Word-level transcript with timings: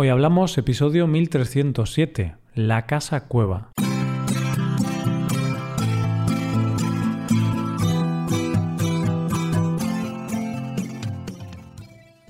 Hoy 0.00 0.10
hablamos 0.10 0.56
episodio 0.58 1.08
1307, 1.08 2.36
La 2.54 2.86
Casa 2.86 3.26
Cueva. 3.26 3.72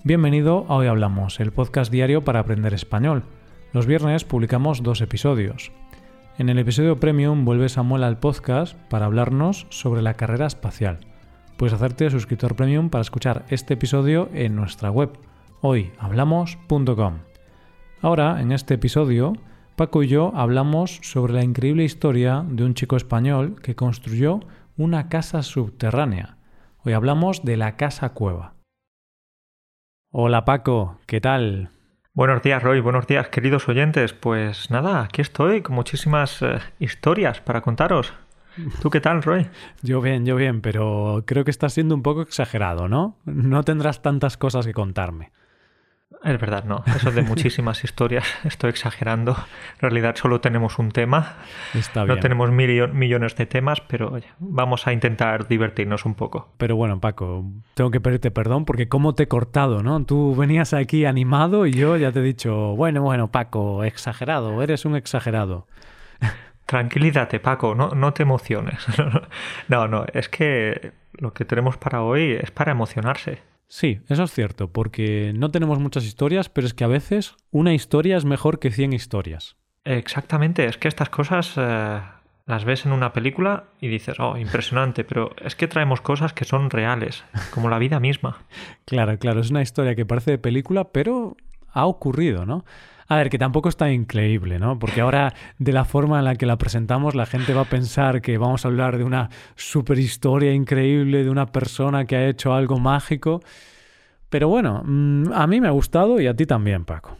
Bienvenido 0.02 0.64
a 0.70 0.76
Hoy 0.76 0.86
Hablamos, 0.86 1.40
el 1.40 1.52
podcast 1.52 1.92
diario 1.92 2.24
para 2.24 2.40
aprender 2.40 2.72
español. 2.72 3.24
Los 3.74 3.84
viernes 3.84 4.24
publicamos 4.24 4.82
dos 4.82 5.02
episodios. 5.02 5.70
En 6.38 6.48
el 6.48 6.58
episodio 6.58 6.98
premium 6.98 7.44
vuelve 7.44 7.68
Samuel 7.68 8.04
al 8.04 8.18
podcast 8.18 8.78
para 8.88 9.04
hablarnos 9.04 9.66
sobre 9.68 10.00
la 10.00 10.14
carrera 10.14 10.46
espacial. 10.46 11.00
Puedes 11.58 11.74
hacerte 11.74 12.08
suscriptor 12.08 12.56
premium 12.56 12.88
para 12.88 13.02
escuchar 13.02 13.44
este 13.50 13.74
episodio 13.74 14.30
en 14.32 14.56
nuestra 14.56 14.90
web 14.90 15.10
hoyhablamos.com. 15.60 17.27
Ahora, 18.00 18.40
en 18.40 18.52
este 18.52 18.74
episodio, 18.74 19.32
Paco 19.74 20.04
y 20.04 20.08
yo 20.08 20.30
hablamos 20.36 21.00
sobre 21.02 21.32
la 21.32 21.42
increíble 21.42 21.82
historia 21.82 22.44
de 22.48 22.62
un 22.62 22.74
chico 22.74 22.96
español 22.96 23.60
que 23.60 23.74
construyó 23.74 24.38
una 24.76 25.08
casa 25.08 25.42
subterránea. 25.42 26.36
Hoy 26.84 26.92
hablamos 26.92 27.44
de 27.44 27.56
la 27.56 27.76
casa 27.76 28.10
cueva. 28.10 28.54
Hola 30.12 30.44
Paco, 30.44 31.00
¿qué 31.06 31.20
tal? 31.20 31.70
Buenos 32.14 32.40
días 32.40 32.62
Roy, 32.62 32.78
buenos 32.78 33.08
días 33.08 33.30
queridos 33.30 33.68
oyentes. 33.68 34.12
Pues 34.12 34.70
nada, 34.70 35.02
aquí 35.02 35.20
estoy 35.20 35.62
con 35.62 35.74
muchísimas 35.74 36.40
eh, 36.40 36.60
historias 36.78 37.40
para 37.40 37.62
contaros. 37.62 38.14
¿Tú 38.80 38.90
qué 38.90 39.00
tal, 39.00 39.24
Roy? 39.24 39.48
Yo 39.82 40.00
bien, 40.00 40.24
yo 40.24 40.36
bien, 40.36 40.60
pero 40.60 41.24
creo 41.26 41.44
que 41.44 41.50
estás 41.50 41.72
siendo 41.72 41.96
un 41.96 42.02
poco 42.02 42.22
exagerado, 42.22 42.88
¿no? 42.88 43.16
No 43.24 43.64
tendrás 43.64 44.02
tantas 44.02 44.36
cosas 44.36 44.66
que 44.66 44.72
contarme. 44.72 45.32
Es 46.24 46.40
verdad, 46.40 46.64
no. 46.64 46.82
Eso 46.86 47.10
de 47.10 47.22
muchísimas 47.22 47.84
historias, 47.84 48.24
estoy 48.44 48.70
exagerando. 48.70 49.36
En 49.74 49.80
realidad 49.80 50.16
solo 50.16 50.40
tenemos 50.40 50.78
un 50.78 50.90
tema. 50.90 51.36
Está 51.74 52.04
bien. 52.04 52.16
No 52.16 52.20
tenemos 52.20 52.50
millones 52.50 53.36
de 53.36 53.46
temas, 53.46 53.80
pero 53.80 54.12
oye, 54.12 54.26
vamos 54.38 54.86
a 54.86 54.92
intentar 54.92 55.46
divertirnos 55.46 56.04
un 56.04 56.14
poco. 56.14 56.52
Pero 56.56 56.76
bueno, 56.76 57.00
Paco, 57.00 57.44
tengo 57.74 57.90
que 57.90 58.00
pedirte 58.00 58.30
perdón 58.30 58.64
porque 58.64 58.88
cómo 58.88 59.14
te 59.14 59.24
he 59.24 59.28
cortado, 59.28 59.82
¿no? 59.82 60.04
Tú 60.04 60.34
venías 60.34 60.74
aquí 60.74 61.04
animado 61.04 61.66
y 61.66 61.72
yo 61.72 61.96
ya 61.96 62.12
te 62.12 62.20
he 62.20 62.22
dicho, 62.22 62.74
bueno, 62.74 63.02
bueno, 63.02 63.28
Paco, 63.28 63.84
exagerado, 63.84 64.62
eres 64.62 64.84
un 64.84 64.96
exagerado. 64.96 65.66
Tranquilízate, 66.66 67.40
Paco, 67.40 67.74
no, 67.74 67.90
no 67.90 68.12
te 68.12 68.22
emociones. 68.24 68.84
no, 69.68 69.88
no, 69.88 70.04
es 70.12 70.28
que 70.28 70.92
lo 71.12 71.32
que 71.32 71.44
tenemos 71.44 71.76
para 71.76 72.02
hoy 72.02 72.32
es 72.32 72.50
para 72.50 72.72
emocionarse. 72.72 73.40
Sí, 73.68 74.00
eso 74.08 74.24
es 74.24 74.32
cierto, 74.32 74.72
porque 74.72 75.32
no 75.34 75.50
tenemos 75.50 75.78
muchas 75.78 76.04
historias, 76.04 76.48
pero 76.48 76.66
es 76.66 76.74
que 76.74 76.84
a 76.84 76.88
veces 76.88 77.36
una 77.50 77.74
historia 77.74 78.16
es 78.16 78.24
mejor 78.24 78.58
que 78.58 78.70
100 78.70 78.94
historias. 78.94 79.56
Exactamente, 79.84 80.64
es 80.66 80.78
que 80.78 80.88
estas 80.88 81.10
cosas 81.10 81.52
eh, 81.56 82.00
las 82.46 82.64
ves 82.64 82.86
en 82.86 82.92
una 82.92 83.12
película 83.12 83.64
y 83.80 83.88
dices, 83.88 84.18
oh, 84.20 84.38
impresionante, 84.38 85.04
pero 85.04 85.36
es 85.44 85.54
que 85.54 85.68
traemos 85.68 86.00
cosas 86.00 86.32
que 86.32 86.46
son 86.46 86.70
reales, 86.70 87.24
como 87.50 87.68
la 87.68 87.78
vida 87.78 88.00
misma. 88.00 88.38
claro, 88.86 89.18
claro, 89.18 89.40
es 89.40 89.50
una 89.50 89.62
historia 89.62 89.94
que 89.94 90.06
parece 90.06 90.32
de 90.32 90.38
película, 90.38 90.90
pero 90.90 91.36
ha 91.72 91.86
ocurrido, 91.86 92.46
¿no? 92.46 92.64
A 93.10 93.16
ver, 93.16 93.30
que 93.30 93.38
tampoco 93.38 93.70
está 93.70 93.90
increíble, 93.90 94.58
¿no? 94.58 94.78
Porque 94.78 95.00
ahora, 95.00 95.32
de 95.58 95.72
la 95.72 95.86
forma 95.86 96.18
en 96.18 96.26
la 96.26 96.36
que 96.36 96.44
la 96.44 96.58
presentamos, 96.58 97.14
la 97.14 97.24
gente 97.24 97.54
va 97.54 97.62
a 97.62 97.64
pensar 97.64 98.20
que 98.20 98.36
vamos 98.36 98.64
a 98.64 98.68
hablar 98.68 98.98
de 98.98 99.04
una 99.04 99.30
super 99.56 99.98
historia 99.98 100.52
increíble, 100.52 101.24
de 101.24 101.30
una 101.30 101.46
persona 101.46 102.04
que 102.04 102.16
ha 102.16 102.28
hecho 102.28 102.52
algo 102.52 102.78
mágico. 102.78 103.40
Pero 104.28 104.48
bueno, 104.48 104.82
mm, 104.84 105.32
a 105.32 105.46
mí 105.46 105.58
me 105.58 105.68
ha 105.68 105.70
gustado 105.70 106.20
y 106.20 106.26
a 106.26 106.34
ti 106.34 106.44
también, 106.44 106.84
Paco. 106.84 107.16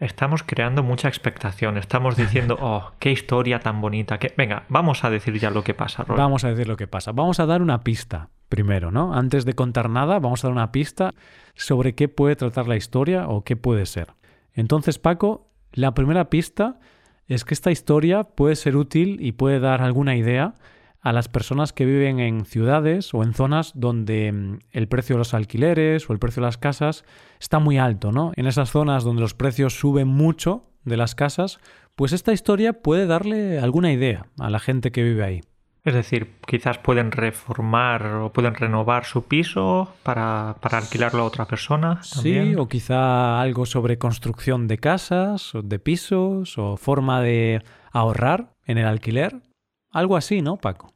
Estamos 0.00 0.42
creando 0.42 0.82
mucha 0.82 1.06
expectación. 1.06 1.78
Estamos 1.78 2.16
diciendo, 2.16 2.58
oh, 2.60 2.90
qué 2.98 3.12
historia 3.12 3.60
tan 3.60 3.80
bonita. 3.80 4.18
Que... 4.18 4.34
Venga, 4.36 4.64
vamos 4.68 5.04
a 5.04 5.10
decir 5.10 5.38
ya 5.38 5.50
lo 5.50 5.62
que 5.62 5.74
pasa. 5.74 6.04
Vamos 6.08 6.42
a 6.42 6.48
decir 6.48 6.66
lo 6.66 6.76
que 6.76 6.88
pasa. 6.88 7.12
Vamos 7.12 7.38
a 7.38 7.46
dar 7.46 7.62
una 7.62 7.84
pista 7.84 8.30
primero, 8.54 8.92
¿no? 8.92 9.14
Antes 9.14 9.44
de 9.44 9.54
contar 9.54 9.90
nada, 9.90 10.20
vamos 10.20 10.44
a 10.44 10.46
dar 10.46 10.52
una 10.52 10.70
pista 10.70 11.12
sobre 11.54 11.96
qué 11.96 12.06
puede 12.06 12.36
tratar 12.36 12.68
la 12.68 12.76
historia 12.76 13.26
o 13.26 13.42
qué 13.42 13.56
puede 13.56 13.84
ser. 13.84 14.12
Entonces, 14.52 15.00
Paco, 15.00 15.48
la 15.72 15.92
primera 15.92 16.30
pista 16.30 16.78
es 17.26 17.44
que 17.44 17.52
esta 17.52 17.72
historia 17.72 18.22
puede 18.22 18.54
ser 18.54 18.76
útil 18.76 19.16
y 19.20 19.32
puede 19.32 19.58
dar 19.58 19.82
alguna 19.82 20.14
idea 20.14 20.54
a 21.00 21.12
las 21.12 21.28
personas 21.28 21.72
que 21.72 21.84
viven 21.84 22.20
en 22.20 22.44
ciudades 22.44 23.12
o 23.12 23.24
en 23.24 23.34
zonas 23.34 23.72
donde 23.74 24.30
mm, 24.30 24.58
el 24.70 24.86
precio 24.86 25.16
de 25.16 25.18
los 25.18 25.34
alquileres 25.34 26.08
o 26.08 26.12
el 26.12 26.20
precio 26.20 26.40
de 26.40 26.46
las 26.46 26.56
casas 26.56 27.04
está 27.40 27.58
muy 27.58 27.78
alto, 27.78 28.12
¿no? 28.12 28.30
En 28.36 28.46
esas 28.46 28.70
zonas 28.70 29.02
donde 29.02 29.20
los 29.20 29.34
precios 29.34 29.76
suben 29.76 30.06
mucho 30.06 30.70
de 30.84 30.96
las 30.96 31.16
casas, 31.16 31.58
pues 31.96 32.12
esta 32.12 32.32
historia 32.32 32.72
puede 32.72 33.06
darle 33.06 33.58
alguna 33.58 33.92
idea 33.92 34.26
a 34.38 34.48
la 34.48 34.60
gente 34.60 34.92
que 34.92 35.02
vive 35.02 35.24
ahí. 35.24 35.40
Es 35.84 35.92
decir, 35.92 36.36
quizás 36.46 36.78
pueden 36.78 37.12
reformar 37.12 38.06
o 38.06 38.32
pueden 38.32 38.54
renovar 38.54 39.04
su 39.04 39.26
piso 39.26 39.94
para, 40.02 40.56
para 40.62 40.78
alquilarlo 40.78 41.22
a 41.22 41.26
otra 41.26 41.44
persona. 41.44 42.02
Sí, 42.02 42.54
o 42.56 42.68
quizá 42.68 43.38
algo 43.38 43.66
sobre 43.66 43.98
construcción 43.98 44.66
de 44.66 44.78
casas, 44.78 45.54
o 45.54 45.60
de 45.60 45.78
pisos, 45.78 46.56
o 46.56 46.78
forma 46.78 47.20
de 47.20 47.62
ahorrar 47.92 48.54
en 48.64 48.78
el 48.78 48.86
alquiler. 48.86 49.42
Algo 49.90 50.16
así, 50.16 50.40
¿no, 50.40 50.56
Paco? 50.56 50.94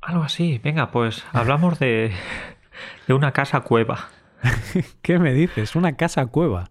Algo 0.00 0.22
así. 0.22 0.60
Venga, 0.62 0.92
pues 0.92 1.24
hablamos 1.32 1.80
de, 1.80 2.12
de 3.08 3.14
una 3.14 3.32
casa 3.32 3.62
cueva. 3.62 4.08
¿Qué 5.02 5.18
me 5.18 5.34
dices? 5.34 5.74
Una 5.74 5.96
casa 5.96 6.26
cueva. 6.26 6.70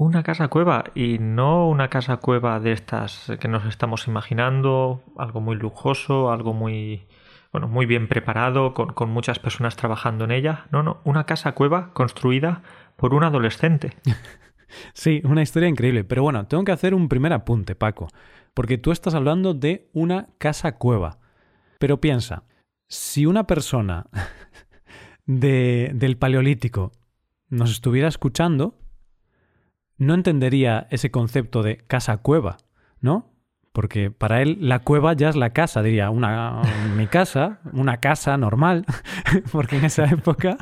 Una 0.00 0.22
casa 0.22 0.46
cueva 0.46 0.84
y 0.94 1.18
no 1.18 1.68
una 1.68 1.88
casa 1.88 2.18
cueva 2.18 2.60
de 2.60 2.70
estas 2.70 3.32
que 3.40 3.48
nos 3.48 3.66
estamos 3.66 4.06
imaginando, 4.06 5.02
algo 5.16 5.40
muy 5.40 5.56
lujoso, 5.56 6.30
algo 6.30 6.54
muy, 6.54 7.08
bueno, 7.50 7.66
muy 7.66 7.84
bien 7.84 8.06
preparado, 8.06 8.74
con, 8.74 8.92
con 8.92 9.10
muchas 9.10 9.40
personas 9.40 9.74
trabajando 9.74 10.24
en 10.24 10.30
ella. 10.30 10.68
No, 10.70 10.84
no, 10.84 11.00
una 11.02 11.24
casa 11.24 11.50
cueva 11.50 11.92
construida 11.94 12.62
por 12.94 13.12
un 13.12 13.24
adolescente. 13.24 13.96
sí, 14.94 15.20
una 15.24 15.42
historia 15.42 15.68
increíble. 15.68 16.04
Pero 16.04 16.22
bueno, 16.22 16.46
tengo 16.46 16.62
que 16.62 16.70
hacer 16.70 16.94
un 16.94 17.08
primer 17.08 17.32
apunte, 17.32 17.74
Paco, 17.74 18.06
porque 18.54 18.78
tú 18.78 18.92
estás 18.92 19.16
hablando 19.16 19.52
de 19.52 19.90
una 19.94 20.28
casa 20.38 20.76
cueva. 20.76 21.18
Pero 21.80 22.00
piensa, 22.00 22.44
si 22.86 23.26
una 23.26 23.48
persona 23.48 24.06
de, 25.26 25.90
del 25.92 26.16
Paleolítico 26.18 26.92
nos 27.48 27.72
estuviera 27.72 28.06
escuchando, 28.06 28.76
no 29.98 30.14
entendería 30.14 30.86
ese 30.90 31.10
concepto 31.10 31.62
de 31.62 31.76
casa-cueva, 31.76 32.56
¿no? 33.00 33.32
Porque 33.72 34.10
para 34.10 34.40
él 34.42 34.58
la 34.60 34.80
cueva 34.80 35.12
ya 35.12 35.28
es 35.28 35.36
la 35.36 35.50
casa, 35.50 35.82
diría, 35.82 36.10
una, 36.10 36.62
mi 36.96 37.06
casa, 37.06 37.60
una 37.72 37.98
casa 37.98 38.36
normal, 38.36 38.86
porque 39.52 39.76
en 39.76 39.84
esa 39.84 40.06
época 40.06 40.56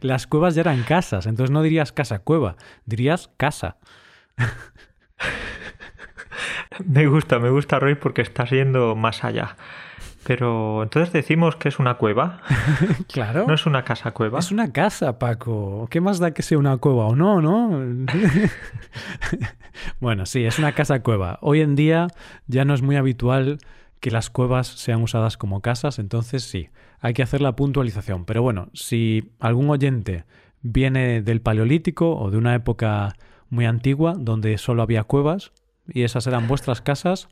las 0.00 0.26
cuevas 0.26 0.54
ya 0.54 0.62
eran 0.62 0.82
casas, 0.82 1.26
entonces 1.26 1.50
no 1.50 1.62
dirías 1.62 1.92
casa-cueva, 1.92 2.56
dirías 2.86 3.30
casa. 3.36 3.76
Me 6.86 7.06
gusta, 7.06 7.38
me 7.38 7.50
gusta 7.50 7.78
Roy 7.78 7.96
porque 7.96 8.22
estás 8.22 8.50
yendo 8.50 8.96
más 8.96 9.24
allá. 9.24 9.56
Pero 10.24 10.82
entonces 10.84 11.12
decimos 11.12 11.56
que 11.56 11.68
es 11.68 11.78
una 11.78 11.94
cueva. 11.94 12.40
claro. 13.12 13.46
No 13.46 13.54
es 13.54 13.66
una 13.66 13.84
casa 13.84 14.12
cueva. 14.12 14.38
Es 14.38 14.52
una 14.52 14.72
casa, 14.72 15.18
Paco. 15.18 15.88
¿Qué 15.90 16.00
más 16.00 16.18
da 16.18 16.32
que 16.32 16.42
sea 16.42 16.58
una 16.58 16.76
cueva 16.76 17.06
o 17.06 17.16
no, 17.16 17.40
no? 17.40 18.06
bueno, 20.00 20.26
sí, 20.26 20.44
es 20.44 20.58
una 20.58 20.72
casa 20.72 21.02
cueva. 21.02 21.38
Hoy 21.42 21.60
en 21.60 21.74
día 21.74 22.06
ya 22.46 22.64
no 22.64 22.74
es 22.74 22.82
muy 22.82 22.96
habitual 22.96 23.58
que 23.98 24.10
las 24.10 24.30
cuevas 24.30 24.66
sean 24.66 25.02
usadas 25.02 25.36
como 25.36 25.60
casas, 25.60 26.00
entonces 26.00 26.42
sí, 26.42 26.70
hay 27.00 27.14
que 27.14 27.22
hacer 27.22 27.40
la 27.40 27.54
puntualización. 27.54 28.24
Pero 28.24 28.42
bueno, 28.42 28.68
si 28.74 29.30
algún 29.38 29.70
oyente 29.70 30.24
viene 30.60 31.22
del 31.22 31.40
Paleolítico 31.40 32.16
o 32.16 32.30
de 32.30 32.36
una 32.36 32.54
época 32.54 33.14
muy 33.48 33.64
antigua 33.64 34.14
donde 34.18 34.58
solo 34.58 34.82
había 34.82 35.04
cuevas 35.04 35.52
y 35.86 36.02
esas 36.02 36.26
eran 36.26 36.48
vuestras 36.48 36.80
casas, 36.80 37.28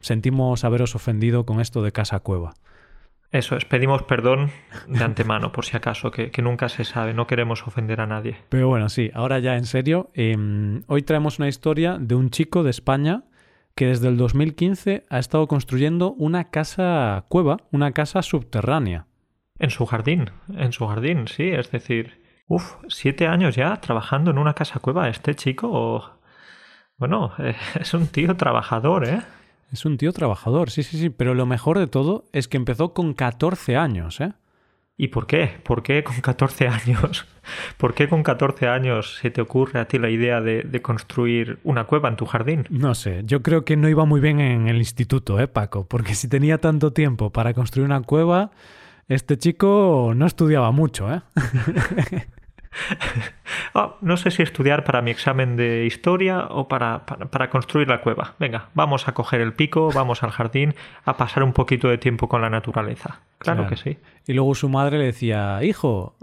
sentimos 0.00 0.64
haberos 0.64 0.94
ofendido 0.94 1.46
con 1.46 1.60
esto 1.60 1.82
de 1.82 1.92
casa 1.92 2.20
cueva. 2.20 2.54
Eso 3.32 3.56
es, 3.56 3.64
pedimos 3.64 4.02
perdón 4.02 4.50
de 4.88 5.04
antemano, 5.04 5.52
por 5.52 5.64
si 5.64 5.76
acaso, 5.76 6.10
que, 6.10 6.32
nunca 6.42 6.68
se 6.68 6.84
sabe, 6.84 7.14
no 7.14 7.28
queremos 7.28 7.64
ofender 7.64 8.00
a 8.00 8.06
nadie. 8.06 8.38
Pero 8.48 8.66
bueno, 8.66 8.88
sí, 8.88 9.10
ahora 9.14 9.38
ya 9.38 9.56
en 9.56 9.66
serio, 9.66 10.08
em, 10.14 10.82
hoy 10.88 11.02
traemos 11.02 11.38
una 11.38 11.46
historia 11.46 11.96
de 12.00 12.16
un 12.16 12.30
chico 12.30 12.64
de 12.64 12.70
España 12.70 13.22
que 13.76 13.86
desde 13.86 14.08
el 14.08 14.16
2015 14.16 15.06
ha 15.08 15.18
estado 15.20 15.46
construyendo 15.46 16.12
una 16.12 16.50
casa 16.50 17.24
cueva, 17.28 17.58
una 17.70 17.92
casa 17.92 18.22
subterránea. 18.22 19.06
En 19.60 19.70
su 19.70 19.86
jardín, 19.86 20.30
en 20.56 20.72
su 20.72 20.86
jardín, 20.88 21.28
sí, 21.28 21.50
es 21.50 21.70
decir, 21.70 22.20
uff, 22.48 22.74
siete 22.88 23.28
años 23.28 23.54
ya 23.54 23.76
trabajando 23.76 24.32
en 24.32 24.38
una 24.38 24.54
casa 24.54 24.80
cueva. 24.80 25.08
Este 25.08 25.36
chico, 25.36 26.18
bueno, 26.96 27.32
es 27.80 27.94
un 27.94 28.08
tío 28.08 28.36
trabajador, 28.36 29.06
¿eh? 29.06 29.22
Es 29.72 29.84
un 29.84 29.96
tío 29.98 30.12
trabajador, 30.12 30.70
sí, 30.70 30.82
sí, 30.82 30.98
sí, 30.98 31.10
pero 31.10 31.34
lo 31.34 31.46
mejor 31.46 31.78
de 31.78 31.86
todo 31.86 32.24
es 32.32 32.48
que 32.48 32.56
empezó 32.56 32.92
con 32.92 33.14
14 33.14 33.76
años, 33.76 34.20
¿eh? 34.20 34.32
¿Y 34.96 35.08
por 35.08 35.26
qué? 35.26 35.50
¿Por 35.62 35.82
qué 35.82 36.04
con 36.04 36.20
14 36.20 36.68
años? 36.68 37.26
¿Por 37.78 37.94
qué 37.94 38.06
con 38.08 38.22
14 38.22 38.68
años 38.68 39.16
se 39.22 39.30
te 39.30 39.40
ocurre 39.40 39.80
a 39.80 39.86
ti 39.88 39.98
la 39.98 40.10
idea 40.10 40.42
de, 40.42 40.82
construir 40.82 41.58
una 41.64 41.84
cueva 41.84 42.10
en 42.10 42.16
tu 42.16 42.26
jardín? 42.26 42.66
No 42.68 42.94
sé, 42.94 43.22
yo 43.24 43.42
creo 43.42 43.64
que 43.64 43.76
no 43.76 43.88
iba 43.88 44.04
muy 44.04 44.20
bien 44.20 44.40
en 44.40 44.68
el 44.68 44.76
instituto, 44.76 45.40
¿eh, 45.40 45.48
Paco? 45.48 45.86
Porque 45.86 46.14
si 46.14 46.28
tenía 46.28 46.58
tanto 46.58 46.92
tiempo 46.92 47.30
para 47.30 47.54
construir 47.54 47.86
una 47.86 48.02
cueva, 48.02 48.50
este 49.08 49.38
chico 49.38 50.12
no 50.14 50.26
estudiaba 50.26 50.70
mucho, 50.70 51.10
¿eh? 51.10 51.22
Oh, 53.74 53.96
no 54.00 54.16
sé 54.16 54.30
si 54.30 54.42
estudiar 54.42 54.84
para 54.84 55.02
mi 55.02 55.10
examen 55.10 55.56
de 55.56 55.86
historia 55.86 56.46
o 56.50 56.68
para, 56.68 57.04
para, 57.06 57.50
construir 57.50 57.88
la 57.88 58.00
cueva. 58.00 58.34
Venga, 58.38 58.68
vamos 58.74 59.08
a 59.08 59.12
coger 59.12 59.40
el 59.40 59.52
pico, 59.52 59.90
vamos 59.92 60.22
al 60.22 60.30
jardín, 60.30 60.74
a 61.04 61.16
pasar 61.16 61.42
un 61.42 61.52
poquito 61.52 61.88
de 61.88 61.98
tiempo 61.98 62.28
con 62.28 62.42
la 62.42 62.50
naturaleza. 62.50 63.22
Claro, 63.38 63.66
que 63.66 63.76
sí. 63.76 63.98
Y 64.26 64.34
luego 64.34 64.54
su 64.54 64.68
madre 64.68 64.98
le 64.98 65.06
decía, 65.06 65.62
hijo, 65.62 66.16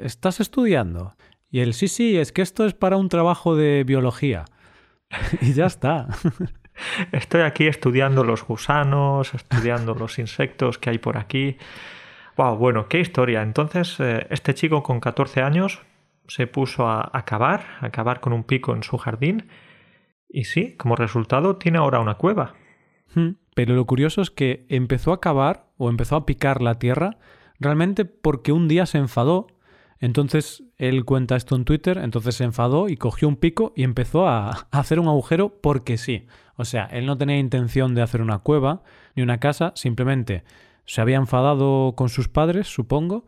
¿estás 0.00 0.40
estudiando? 0.40 1.14
Y 1.50 1.60
él, 1.60 1.74
sí, 1.74 1.88
sí, 1.88 2.18
es 2.18 2.32
que 2.32 2.42
esto 2.42 2.66
es 2.66 2.74
para 2.74 2.96
un 2.96 3.08
trabajo 3.08 3.56
de 3.56 3.84
biología. 3.84 4.44
y 5.40 5.52
ya 5.52 5.66
está. 5.66 6.08
Estoy 7.12 7.42
aquí 7.42 7.66
estudiando 7.66 8.24
los 8.24 8.44
gusanos, 8.44 9.32
estudiando 9.32 9.94
los 9.94 10.18
insectos 10.18 10.78
que 10.78 10.90
hay 10.90 10.98
por 10.98 11.16
aquí. 11.16 11.56
Wow, 12.36 12.56
bueno, 12.56 12.88
qué 12.88 13.00
historia. 13.00 13.42
Entonces, 13.42 13.98
eh, 13.98 14.26
este 14.28 14.52
chico 14.52 14.82
con 14.82 15.00
14 15.00 15.40
años 15.40 15.80
se 16.28 16.46
puso 16.46 16.88
a 16.88 17.10
acabar, 17.12 17.64
a 17.80 17.86
acabar 17.86 18.20
con 18.20 18.32
un 18.32 18.44
pico 18.44 18.74
en 18.74 18.82
su 18.82 18.96
jardín. 18.98 19.48
Y 20.28 20.44
sí, 20.44 20.76
como 20.76 20.96
resultado 20.96 21.56
tiene 21.56 21.78
ahora 21.78 22.00
una 22.00 22.14
cueva. 22.14 22.54
Hmm, 23.14 23.30
pero 23.54 23.74
lo 23.74 23.86
curioso 23.86 24.22
es 24.22 24.30
que 24.30 24.66
empezó 24.68 25.12
a 25.12 25.20
cavar 25.20 25.66
o 25.76 25.88
empezó 25.88 26.16
a 26.16 26.26
picar 26.26 26.62
la 26.62 26.78
tierra 26.78 27.18
realmente 27.58 28.04
porque 28.04 28.52
un 28.52 28.68
día 28.68 28.86
se 28.86 28.98
enfadó. 28.98 29.48
Entonces 29.98 30.62
él 30.76 31.04
cuenta 31.04 31.36
esto 31.36 31.56
en 31.56 31.64
Twitter, 31.64 31.98
entonces 31.98 32.34
se 32.34 32.44
enfadó 32.44 32.88
y 32.88 32.96
cogió 32.96 33.28
un 33.28 33.36
pico 33.36 33.72
y 33.74 33.82
empezó 33.82 34.28
a 34.28 34.50
hacer 34.70 35.00
un 35.00 35.08
agujero 35.08 35.60
porque 35.60 35.96
sí. 35.96 36.26
O 36.56 36.64
sea, 36.64 36.84
él 36.84 37.06
no 37.06 37.16
tenía 37.16 37.38
intención 37.38 37.94
de 37.94 38.02
hacer 38.02 38.20
una 38.20 38.40
cueva 38.40 38.82
ni 39.14 39.22
una 39.22 39.40
casa, 39.40 39.72
simplemente 39.74 40.44
se 40.86 41.00
había 41.00 41.16
enfadado 41.16 41.94
con 41.96 42.08
sus 42.08 42.28
padres, 42.28 42.68
supongo, 42.68 43.26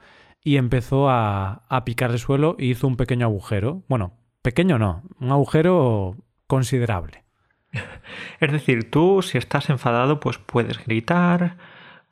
y 0.49 0.57
empezó 0.57 1.11
a, 1.11 1.83
picar 1.85 2.11
el 2.11 2.19
suelo 2.19 2.57
y 2.59 2.71
hizo 2.71 2.87
un 2.87 2.97
pequeño 2.97 3.27
agujero. 3.27 3.83
Bueno, 3.87 4.15
pequeño 4.41 4.79
no, 4.79 5.03
un 5.21 5.31
agujero 5.31 6.17
considerable. 6.47 7.23
Es 8.41 8.51
decir, 8.51 8.91
tú 8.91 9.21
si 9.21 9.37
estás 9.37 9.69
enfadado, 9.69 10.21
pues 10.21 10.39
puedes 10.39 10.83
gritar, 10.83 11.59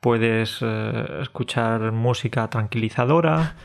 puedes 0.01 0.59
eh, 0.61 1.21
escuchar 1.21 1.91
música 1.93 2.47
tranquilizadora, 2.51 3.55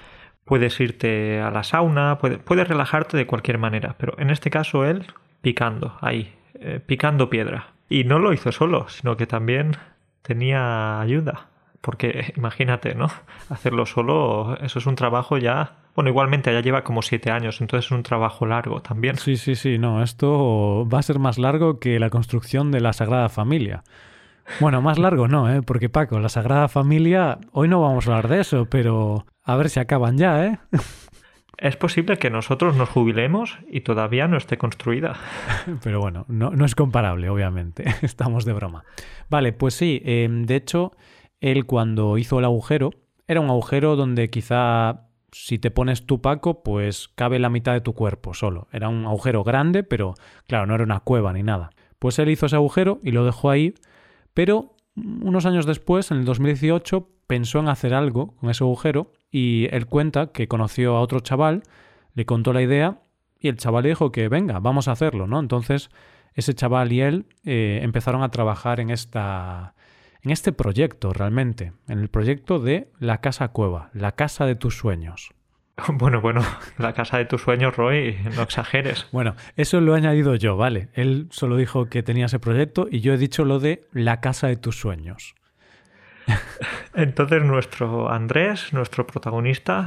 puedes 0.46 0.80
irte 0.80 1.38
a 1.42 1.50
la 1.50 1.64
sauna, 1.64 2.16
puedes 2.18 2.66
relajarte 2.66 3.18
de 3.18 3.26
cualquier 3.26 3.58
manera, 3.58 3.96
pero 3.98 4.18
en 4.18 4.30
este 4.30 4.48
caso 4.48 4.86
él 4.86 5.04
picando, 5.42 5.98
ahí, 6.00 6.34
eh, 6.54 6.80
picando 6.80 7.28
piedra. 7.28 7.74
Y 7.90 8.04
no 8.04 8.18
lo 8.18 8.32
hizo 8.32 8.52
solo, 8.52 8.88
sino 8.88 9.18
que 9.18 9.26
también 9.26 9.76
tenía 10.22 10.98
ayuda 10.98 11.51
porque 11.82 12.32
imagínate, 12.36 12.94
¿no? 12.94 13.08
Hacerlo 13.50 13.84
solo, 13.84 14.56
eso 14.62 14.78
es 14.78 14.86
un 14.86 14.94
trabajo 14.96 15.36
ya. 15.36 15.76
Bueno, 15.94 16.08
igualmente 16.08 16.50
ya 16.50 16.60
lleva 16.62 16.84
como 16.84 17.02
siete 17.02 17.30
años, 17.30 17.60
entonces 17.60 17.86
es 17.86 17.92
un 17.92 18.02
trabajo 18.02 18.46
largo 18.46 18.80
también. 18.80 19.18
Sí, 19.18 19.36
sí, 19.36 19.54
sí, 19.54 19.76
no, 19.76 20.02
esto 20.02 20.88
va 20.88 21.00
a 21.00 21.02
ser 21.02 21.18
más 21.18 21.36
largo 21.36 21.78
que 21.78 21.98
la 21.98 22.08
construcción 22.08 22.70
de 22.70 22.80
la 22.80 22.94
Sagrada 22.94 23.28
Familia. 23.28 23.84
Bueno, 24.58 24.80
más 24.80 24.98
largo 24.98 25.28
no, 25.28 25.52
¿eh? 25.52 25.60
Porque 25.62 25.90
Paco, 25.90 26.18
la 26.18 26.30
Sagrada 26.30 26.68
Familia, 26.68 27.38
hoy 27.52 27.68
no 27.68 27.82
vamos 27.82 28.08
a 28.08 28.16
hablar 28.16 28.28
de 28.28 28.40
eso, 28.40 28.66
pero 28.70 29.26
a 29.44 29.56
ver 29.56 29.68
si 29.68 29.80
acaban 29.80 30.16
ya, 30.16 30.46
¿eh? 30.46 30.58
Es 31.58 31.76
posible 31.76 32.18
que 32.18 32.28
nosotros 32.28 32.74
nos 32.74 32.88
jubilemos 32.88 33.56
y 33.70 33.82
todavía 33.82 34.26
no 34.26 34.36
esté 34.36 34.58
construida. 34.58 35.14
Pero 35.84 36.00
bueno, 36.00 36.24
no, 36.26 36.50
no 36.50 36.64
es 36.64 36.74
comparable, 36.74 37.28
obviamente. 37.28 37.84
Estamos 38.02 38.44
de 38.44 38.52
broma. 38.52 38.82
Vale, 39.30 39.52
pues 39.52 39.74
sí, 39.74 40.02
eh, 40.04 40.26
de 40.28 40.56
hecho, 40.56 40.90
él 41.42 41.66
cuando 41.66 42.16
hizo 42.16 42.38
el 42.38 42.46
agujero, 42.46 42.90
era 43.26 43.40
un 43.40 43.50
agujero 43.50 43.96
donde 43.96 44.30
quizá 44.30 45.08
si 45.32 45.58
te 45.58 45.70
pones 45.70 46.06
tu 46.06 46.20
Paco, 46.20 46.62
pues 46.62 47.08
cabe 47.14 47.38
la 47.38 47.50
mitad 47.50 47.72
de 47.72 47.80
tu 47.80 47.94
cuerpo 47.94 48.32
solo. 48.32 48.68
Era 48.72 48.88
un 48.88 49.04
agujero 49.06 49.42
grande, 49.42 49.82
pero 49.82 50.14
claro, 50.46 50.66
no 50.66 50.74
era 50.74 50.84
una 50.84 51.00
cueva 51.00 51.32
ni 51.32 51.42
nada. 51.42 51.70
Pues 51.98 52.18
él 52.18 52.30
hizo 52.30 52.46
ese 52.46 52.56
agujero 52.56 53.00
y 53.02 53.10
lo 53.10 53.24
dejó 53.24 53.50
ahí, 53.50 53.74
pero 54.34 54.76
unos 54.94 55.44
años 55.44 55.66
después, 55.66 56.10
en 56.10 56.18
el 56.18 56.24
2018, 56.24 57.08
pensó 57.26 57.58
en 57.58 57.68
hacer 57.68 57.92
algo 57.92 58.36
con 58.36 58.50
ese 58.50 58.62
agujero 58.62 59.10
y 59.30 59.66
él 59.72 59.86
cuenta 59.86 60.28
que 60.28 60.46
conoció 60.46 60.96
a 60.96 61.00
otro 61.00 61.20
chaval, 61.20 61.62
le 62.14 62.24
contó 62.24 62.52
la 62.52 62.62
idea 62.62 63.00
y 63.40 63.48
el 63.48 63.56
chaval 63.56 63.82
le 63.82 63.88
dijo 63.90 64.12
que 64.12 64.28
venga, 64.28 64.60
vamos 64.60 64.86
a 64.86 64.92
hacerlo, 64.92 65.26
¿no? 65.26 65.40
Entonces 65.40 65.90
ese 66.34 66.54
chaval 66.54 66.92
y 66.92 67.00
él 67.00 67.26
eh, 67.44 67.80
empezaron 67.82 68.22
a 68.22 68.30
trabajar 68.30 68.80
en 68.80 68.90
esta 68.90 69.74
en 70.22 70.30
este 70.30 70.52
proyecto 70.52 71.12
realmente, 71.12 71.72
en 71.88 71.98
el 71.98 72.08
proyecto 72.08 72.58
de 72.58 72.88
la 72.98 73.20
casa 73.20 73.48
cueva, 73.48 73.90
la 73.92 74.12
casa 74.12 74.46
de 74.46 74.54
tus 74.54 74.76
sueños. 74.76 75.34
Bueno, 75.94 76.20
bueno, 76.20 76.42
la 76.78 76.92
casa 76.92 77.18
de 77.18 77.24
tus 77.24 77.42
sueños, 77.42 77.74
Roy, 77.74 78.18
no 78.36 78.42
exageres. 78.42 79.08
Bueno, 79.10 79.34
eso 79.56 79.80
lo 79.80 79.94
he 79.94 79.98
añadido 79.98 80.34
yo, 80.36 80.56
¿vale? 80.56 80.90
Él 80.92 81.28
solo 81.30 81.56
dijo 81.56 81.86
que 81.86 82.02
tenía 82.02 82.26
ese 82.26 82.38
proyecto 82.38 82.88
y 82.90 83.00
yo 83.00 83.14
he 83.14 83.18
dicho 83.18 83.44
lo 83.44 83.58
de 83.58 83.86
la 83.92 84.20
casa 84.20 84.48
de 84.48 84.56
tus 84.56 84.78
sueños. 84.78 85.34
Entonces 86.94 87.42
nuestro 87.42 88.10
Andrés, 88.10 88.72
nuestro 88.72 89.06
protagonista, 89.06 89.86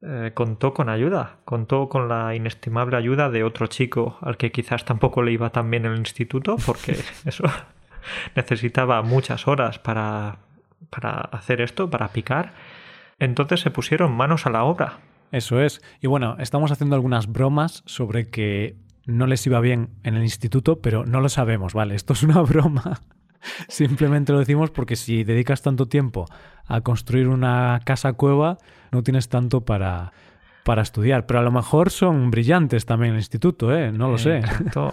eh, 0.00 0.30
contó 0.32 0.72
con 0.72 0.88
ayuda, 0.88 1.38
contó 1.44 1.88
con 1.88 2.08
la 2.08 2.34
inestimable 2.34 2.96
ayuda 2.96 3.30
de 3.30 3.42
otro 3.42 3.66
chico 3.66 4.18
al 4.22 4.36
que 4.36 4.52
quizás 4.52 4.84
tampoco 4.84 5.22
le 5.22 5.32
iba 5.32 5.50
tan 5.50 5.70
bien 5.70 5.86
en 5.86 5.92
el 5.92 5.98
instituto, 5.98 6.56
porque 6.64 6.96
eso 7.24 7.44
necesitaba 8.34 9.02
muchas 9.02 9.46
horas 9.48 9.78
para, 9.78 10.38
para 10.90 11.20
hacer 11.20 11.60
esto, 11.60 11.90
para 11.90 12.08
picar. 12.08 12.52
Entonces 13.18 13.60
se 13.60 13.70
pusieron 13.70 14.12
manos 14.12 14.46
a 14.46 14.50
la 14.50 14.64
obra. 14.64 14.98
Eso 15.30 15.60
es. 15.60 15.82
Y 16.00 16.06
bueno, 16.06 16.36
estamos 16.38 16.70
haciendo 16.70 16.96
algunas 16.96 17.26
bromas 17.26 17.82
sobre 17.86 18.30
que 18.30 18.76
no 19.06 19.26
les 19.26 19.46
iba 19.46 19.60
bien 19.60 19.90
en 20.02 20.14
el 20.14 20.22
instituto, 20.22 20.80
pero 20.80 21.04
no 21.04 21.20
lo 21.20 21.28
sabemos, 21.28 21.74
¿vale? 21.74 21.94
Esto 21.94 22.12
es 22.12 22.22
una 22.22 22.40
broma. 22.42 23.00
Simplemente 23.68 24.32
lo 24.32 24.38
decimos 24.38 24.70
porque 24.70 24.96
si 24.96 25.24
dedicas 25.24 25.62
tanto 25.62 25.86
tiempo 25.86 26.26
a 26.66 26.80
construir 26.80 27.28
una 27.28 27.80
casa 27.84 28.14
cueva, 28.14 28.58
no 28.90 29.02
tienes 29.02 29.28
tanto 29.28 29.64
para, 29.64 30.12
para 30.64 30.82
estudiar, 30.82 31.26
pero 31.26 31.40
a 31.40 31.42
lo 31.42 31.52
mejor 31.52 31.90
son 31.90 32.30
brillantes 32.30 32.86
también 32.86 33.10
en 33.10 33.16
el 33.16 33.20
instituto, 33.20 33.74
¿eh? 33.76 33.92
No 33.92 34.10
lo 34.10 34.18
sé. 34.18 34.42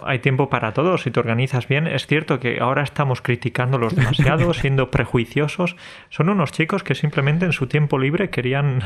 Hay 0.04 0.18
tiempo 0.20 0.48
para 0.50 0.72
todo 0.72 0.98
si 0.98 1.10
te 1.10 1.18
organizas 1.18 1.66
bien. 1.66 1.86
Es 1.86 2.06
cierto 2.06 2.38
que 2.38 2.60
ahora 2.60 2.82
estamos 2.82 3.22
criticándolos 3.22 3.96
demasiado, 3.96 4.52
siendo 4.54 4.90
prejuiciosos. 4.90 5.76
Son 6.10 6.28
unos 6.28 6.52
chicos 6.52 6.84
que 6.84 6.94
simplemente 6.94 7.46
en 7.46 7.52
su 7.52 7.66
tiempo 7.66 7.98
libre 7.98 8.28
querían, 8.28 8.80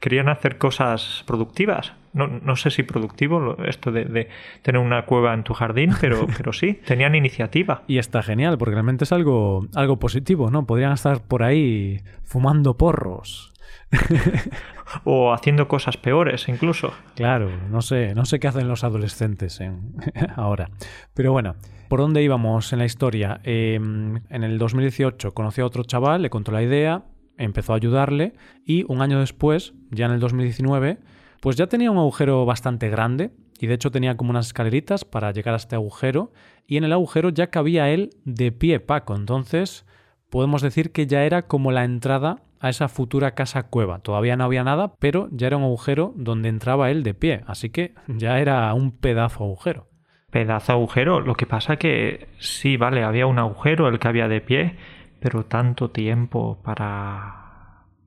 querían 0.00 0.28
hacer 0.28 0.58
cosas 0.58 1.22
productivas. 1.26 1.92
No, 2.14 2.28
no 2.28 2.56
sé 2.56 2.70
si 2.70 2.84
productivo 2.84 3.56
esto 3.64 3.92
de, 3.92 4.04
de, 4.04 4.28
tener 4.62 4.80
una 4.80 5.04
cueva 5.04 5.34
en 5.34 5.44
tu 5.44 5.52
jardín, 5.52 5.92
pero, 6.00 6.26
pero 6.36 6.52
sí, 6.52 6.80
tenían 6.86 7.14
iniciativa. 7.14 7.82
Y 7.86 7.98
está 7.98 8.22
genial, 8.22 8.56
porque 8.56 8.74
realmente 8.74 9.04
es 9.04 9.12
algo, 9.12 9.66
algo 9.74 9.98
positivo, 9.98 10.50
¿no? 10.50 10.64
Podrían 10.64 10.92
estar 10.92 11.20
por 11.20 11.42
ahí 11.42 12.00
fumando 12.22 12.76
porros 12.76 13.52
o 15.04 15.32
haciendo 15.32 15.68
cosas 15.68 15.96
peores 15.96 16.48
incluso. 16.48 16.92
Claro, 17.14 17.50
no 17.70 17.82
sé, 17.82 18.14
no 18.14 18.24
sé 18.24 18.38
qué 18.38 18.48
hacen 18.48 18.68
los 18.68 18.84
adolescentes 18.84 19.60
ahora. 20.36 20.70
Pero 21.14 21.32
bueno, 21.32 21.56
¿por 21.88 22.00
dónde 22.00 22.22
íbamos 22.22 22.72
en 22.72 22.78
la 22.78 22.84
historia? 22.84 23.40
Em, 23.44 24.20
en 24.28 24.44
el 24.44 24.58
2018 24.58 25.32
conoció 25.32 25.64
a 25.64 25.66
otro 25.66 25.84
chaval, 25.84 26.22
le 26.22 26.30
contó 26.30 26.52
la 26.52 26.62
idea, 26.62 27.04
empezó 27.36 27.72
a 27.72 27.76
ayudarle 27.76 28.34
y 28.64 28.84
un 28.88 29.02
año 29.02 29.20
después, 29.20 29.74
ya 29.90 30.06
en 30.06 30.12
el 30.12 30.20
2019, 30.20 30.98
pues 31.44 31.56
ya 31.56 31.66
tenía 31.66 31.90
un 31.90 31.98
agujero 31.98 32.46
bastante 32.46 32.88
grande 32.88 33.30
y 33.60 33.66
de 33.66 33.74
hecho 33.74 33.90
tenía 33.90 34.16
como 34.16 34.30
unas 34.30 34.46
escaleritas 34.46 35.04
para 35.04 35.30
llegar 35.30 35.52
a 35.52 35.58
este 35.58 35.76
agujero 35.76 36.32
y 36.66 36.78
en 36.78 36.84
el 36.84 36.92
agujero 36.94 37.28
ya 37.28 37.48
cabía 37.48 37.90
él 37.90 38.16
de 38.24 38.50
pie 38.50 38.80
Paco, 38.80 39.14
entonces 39.14 39.84
podemos 40.30 40.62
decir 40.62 40.90
que 40.90 41.06
ya 41.06 41.24
era 41.24 41.42
como 41.42 41.70
la 41.70 41.84
entrada 41.84 42.38
a 42.60 42.70
esa 42.70 42.88
futura 42.88 43.34
casa 43.34 43.64
cueva. 43.64 43.98
Todavía 43.98 44.36
no 44.36 44.44
había 44.44 44.64
nada, 44.64 44.94
pero 44.98 45.28
ya 45.32 45.48
era 45.48 45.58
un 45.58 45.64
agujero 45.64 46.14
donde 46.16 46.48
entraba 46.48 46.90
él 46.90 47.02
de 47.02 47.12
pie, 47.12 47.42
así 47.46 47.68
que 47.68 47.92
ya 48.08 48.38
era 48.38 48.72
un 48.72 48.92
pedazo 48.92 49.44
agujero. 49.44 49.88
Pedazo 50.30 50.72
agujero, 50.72 51.20
lo 51.20 51.34
que 51.34 51.44
pasa 51.44 51.76
que 51.76 52.28
sí, 52.38 52.78
vale, 52.78 53.04
había 53.04 53.26
un 53.26 53.38
agujero 53.38 53.88
el 53.88 53.98
que 53.98 54.08
había 54.08 54.28
de 54.28 54.40
pie, 54.40 54.76
pero 55.20 55.44
tanto 55.44 55.90
tiempo 55.90 56.58
para 56.64 57.43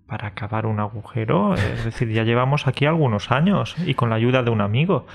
para 0.08 0.30
acabar 0.30 0.66
un 0.66 0.80
agujero, 0.80 1.54
es 1.56 1.86
decir, 1.86 2.10
ya 2.10 2.24
llevamos 2.24 2.66
aquí 2.66 2.86
algunos 2.86 3.30
años 3.30 3.76
y 3.86 3.94
con 3.94 4.10
la 4.10 4.16
ayuda 4.16 4.42
de 4.42 4.50
un 4.50 4.62
amigo. 4.62 5.06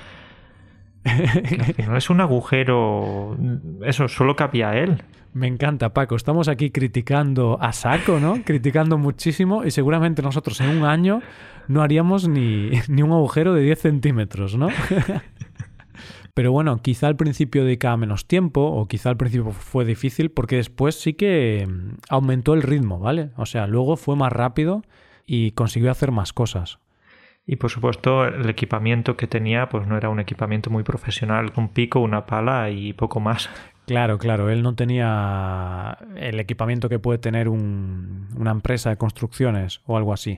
no 1.87 1.97
es 1.97 2.09
un 2.09 2.21
agujero. 2.21 3.35
Eso, 3.81 4.07
solo 4.07 4.35
cabía 4.35 4.73
él. 4.75 5.03
Me 5.33 5.47
encanta, 5.47 5.93
Paco. 5.93 6.15
Estamos 6.15 6.47
aquí 6.47 6.69
criticando 6.69 7.57
a 7.59 7.73
saco, 7.73 8.19
¿no? 8.19 8.43
criticando 8.45 8.99
muchísimo 8.99 9.65
y 9.65 9.71
seguramente 9.71 10.21
nosotros 10.21 10.61
en 10.61 10.69
un 10.69 10.85
año 10.85 11.21
no 11.67 11.81
haríamos 11.81 12.27
ni, 12.27 12.71
ni 12.87 13.01
un 13.01 13.11
agujero 13.11 13.53
de 13.53 13.63
10 13.63 13.79
centímetros, 13.79 14.55
¿no? 14.55 14.69
Pero 16.33 16.51
bueno, 16.51 16.81
quizá 16.81 17.07
al 17.07 17.15
principio 17.15 17.63
dedicaba 17.63 17.95
menos 17.97 18.27
tiempo 18.27 18.61
o 18.61 18.87
quizá 18.87 19.09
al 19.09 19.17
principio 19.17 19.51
fue 19.51 19.85
difícil 19.85 20.31
porque 20.31 20.55
después 20.55 20.95
sí 20.95 21.13
que 21.13 21.67
mm, 21.67 21.97
aumentó 22.09 22.53
el 22.53 22.63
ritmo, 22.63 22.99
¿vale? 22.99 23.29
O 23.37 23.45
sea, 23.45 23.67
luego 23.67 23.97
fue 23.97 24.15
más 24.15 24.31
rápido 24.31 24.83
y 25.25 25.51
consiguió 25.51 25.91
hacer 25.91 26.11
más 26.11 26.33
cosas. 26.33 26.79
Y 27.45 27.57
por 27.57 27.69
supuesto 27.69 28.25
el 28.25 28.49
equipamiento 28.49 29.15
que 29.15 29.27
tenía 29.27 29.69
pues 29.69 29.85
no 29.85 29.95
era 29.97 30.09
un 30.09 30.19
equipamiento 30.19 30.69
muy 30.69 30.83
profesional, 30.83 31.51
un 31.55 31.69
pico, 31.69 31.99
una 31.99 32.25
pala 32.25 32.69
y 32.71 32.93
poco 32.93 33.19
más. 33.19 33.49
Claro, 33.85 34.17
claro, 34.17 34.49
él 34.49 34.63
no 34.63 34.75
tenía 34.75 35.97
el 36.15 36.39
equipamiento 36.39 36.87
que 36.87 36.99
puede 36.99 37.19
tener 37.19 37.49
una 37.49 38.51
empresa 38.51 38.89
de 38.89 38.95
construcciones 38.95 39.81
o 39.85 39.97
algo 39.97 40.13
así. 40.13 40.37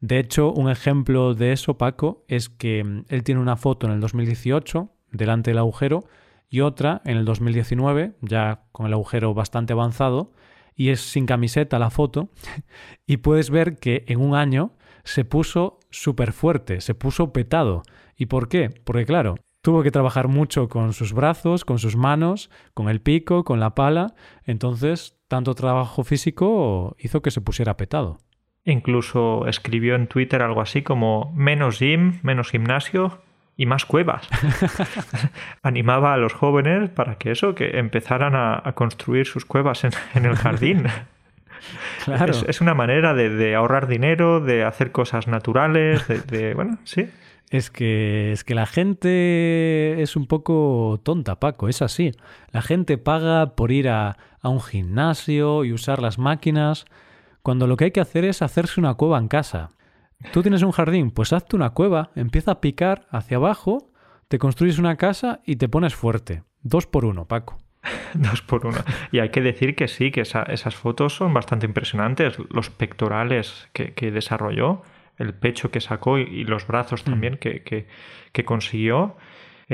De 0.00 0.18
hecho, 0.18 0.52
un 0.52 0.68
ejemplo 0.68 1.32
de 1.32 1.52
eso, 1.52 1.78
Paco, 1.78 2.22
es 2.28 2.50
que 2.50 2.84
mm, 2.84 3.04
él 3.08 3.22
tiene 3.22 3.40
una 3.40 3.56
foto 3.56 3.86
en 3.86 3.94
el 3.94 4.00
2018 4.00 4.90
delante 5.12 5.50
del 5.50 5.58
agujero 5.58 6.04
y 6.48 6.60
otra 6.60 7.00
en 7.04 7.16
el 7.16 7.24
2019, 7.24 8.14
ya 8.20 8.64
con 8.72 8.86
el 8.86 8.92
agujero 8.92 9.32
bastante 9.34 9.72
avanzado, 9.72 10.32
y 10.74 10.90
es 10.90 11.00
sin 11.00 11.26
camiseta 11.26 11.78
la 11.78 11.90
foto, 11.90 12.30
y 13.06 13.18
puedes 13.18 13.50
ver 13.50 13.76
que 13.76 14.04
en 14.08 14.20
un 14.20 14.34
año 14.34 14.72
se 15.04 15.24
puso 15.24 15.80
súper 15.90 16.32
fuerte, 16.32 16.80
se 16.80 16.94
puso 16.94 17.32
petado. 17.32 17.82
¿Y 18.16 18.26
por 18.26 18.48
qué? 18.48 18.70
Porque 18.84 19.06
claro, 19.06 19.36
tuvo 19.62 19.82
que 19.82 19.90
trabajar 19.90 20.28
mucho 20.28 20.68
con 20.68 20.92
sus 20.92 21.12
brazos, 21.12 21.64
con 21.64 21.78
sus 21.78 21.96
manos, 21.96 22.50
con 22.74 22.88
el 22.88 23.00
pico, 23.00 23.44
con 23.44 23.60
la 23.60 23.74
pala, 23.74 24.14
entonces 24.44 25.18
tanto 25.28 25.54
trabajo 25.54 26.04
físico 26.04 26.96
hizo 26.98 27.22
que 27.22 27.30
se 27.30 27.40
pusiera 27.40 27.76
petado. 27.76 28.18
Incluso 28.64 29.46
escribió 29.46 29.94
en 29.94 30.06
Twitter 30.06 30.42
algo 30.42 30.60
así 30.60 30.82
como 30.82 31.32
menos 31.34 31.80
gym, 31.80 32.20
menos 32.22 32.50
gimnasio, 32.50 33.22
y 33.62 33.66
más 33.66 33.86
cuevas. 33.86 34.28
Animaba 35.62 36.14
a 36.14 36.16
los 36.16 36.32
jóvenes 36.32 36.90
para 36.90 37.14
que 37.14 37.30
eso, 37.30 37.54
que 37.54 37.78
empezaran 37.78 38.34
a, 38.34 38.72
construir 38.74 39.24
sus 39.26 39.44
cuevas 39.44 39.84
en, 39.84 40.24
el 40.26 40.36
jardín. 40.36 40.86
Claro. 42.04 42.34
Es, 42.48 42.60
una 42.60 42.74
manera 42.74 43.14
de, 43.14 43.54
ahorrar 43.54 43.86
dinero, 43.86 44.40
de 44.40 44.64
hacer 44.64 44.90
cosas 44.90 45.28
naturales, 45.28 46.04
de, 46.08 46.54
bueno, 46.56 46.78
sí. 46.82 47.08
Es 47.50 47.70
que, 47.70 48.32
es 48.32 48.42
que 48.42 48.56
la 48.56 48.66
gente 48.66 50.02
es 50.02 50.16
un 50.16 50.26
poco 50.26 51.00
tonta, 51.04 51.38
Paco, 51.38 51.68
es 51.68 51.80
así. 51.80 52.10
La 52.50 52.62
gente 52.62 52.98
paga 52.98 53.54
por 53.54 53.70
ir 53.70 53.88
a, 53.88 54.16
a 54.40 54.48
un 54.48 54.60
gimnasio 54.60 55.62
y 55.64 55.72
usar 55.72 56.02
las 56.02 56.18
máquinas, 56.18 56.84
cuando 57.42 57.68
lo 57.68 57.76
que 57.76 57.84
hay 57.84 57.90
que 57.92 58.00
hacer 58.00 58.24
es 58.24 58.42
hacerse 58.42 58.80
una 58.80 58.94
cueva 58.94 59.18
en 59.18 59.28
casa. 59.28 59.70
Tú 60.32 60.42
tienes 60.42 60.62
un 60.62 60.72
jardín, 60.72 61.10
pues 61.10 61.32
hazte 61.32 61.56
una 61.56 61.70
cueva, 61.70 62.10
empieza 62.14 62.52
a 62.52 62.60
picar 62.60 63.06
hacia 63.10 63.38
abajo, 63.38 63.90
te 64.28 64.38
construyes 64.38 64.78
una 64.78 64.96
casa 64.96 65.40
y 65.44 65.56
te 65.56 65.68
pones 65.68 65.94
fuerte. 65.94 66.42
Dos 66.62 66.86
por 66.86 67.04
uno, 67.04 67.26
Paco. 67.26 67.58
Dos 68.14 68.42
por 68.42 68.66
uno. 68.66 68.78
Y 69.10 69.18
hay 69.18 69.30
que 69.30 69.40
decir 69.40 69.74
que 69.74 69.88
sí, 69.88 70.10
que 70.10 70.20
esas 70.20 70.74
fotos 70.74 71.14
son 71.16 71.34
bastante 71.34 71.66
impresionantes. 71.66 72.36
Los 72.50 72.70
pectorales 72.70 73.68
que, 73.72 74.10
desarrolló, 74.10 74.82
el 75.18 75.34
pecho 75.34 75.70
que 75.70 75.80
sacó 75.80 76.18
y, 76.18 76.44
los 76.44 76.66
brazos 76.66 77.02
mm. 77.06 77.10
también 77.10 77.36
que, 77.36 77.62
que 77.62 78.44
consiguió 78.44 79.16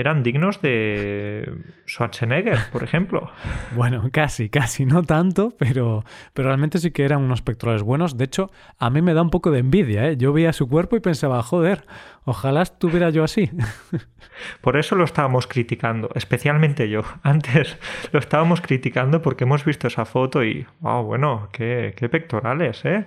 eran 0.01 0.23
dignos 0.23 0.61
de 0.61 1.53
Schwarzenegger, 1.87 2.59
por 2.73 2.83
ejemplo. 2.83 3.31
Bueno, 3.75 4.09
casi, 4.13 4.49
casi, 4.49 4.87
no 4.87 5.03
tanto, 5.03 5.55
pero, 5.59 6.05
pero 6.33 6.49
realmente 6.49 6.79
sí 6.79 6.91
que 6.91 7.05
eran 7.05 7.23
unos 7.23 7.43
pectorales 7.43 7.83
buenos. 7.83 8.17
De 8.17 8.25
hecho, 8.25 8.51
a 8.79 8.91
mí 8.91 9.03
me 9.03 9.15
da 9.15 9.23
un 9.23 9.31
poco 9.31 9.51
de 9.51 9.61
envidia. 9.61 10.09
¿eh? 10.09 10.17
Yo 10.17 10.33
veía 10.33 10.53
su 10.53 10.69
cuerpo 10.69 10.97
y 10.97 11.01
pensaba, 11.01 11.43
joder, 11.43 11.85
ojalá 12.25 12.63
estuviera 12.63 13.11
yo 13.11 13.25
así. 13.25 13.51
Por 14.61 14.77
eso 14.77 14.95
lo 14.95 15.05
estábamos 15.05 15.47
criticando, 15.47 16.11
especialmente 16.15 16.89
yo. 16.89 17.03
Antes 17.23 17.79
lo 18.13 18.19
estábamos 18.19 18.61
criticando 18.61 19.23
porque 19.23 19.45
hemos 19.45 19.65
visto 19.65 19.87
esa 19.87 20.05
foto 20.05 20.45
y, 20.45 20.67
wow, 20.81 21.05
bueno, 21.05 21.49
qué, 21.53 21.95
qué 21.97 22.09
pectorales, 22.09 22.85
¿eh? 22.85 23.07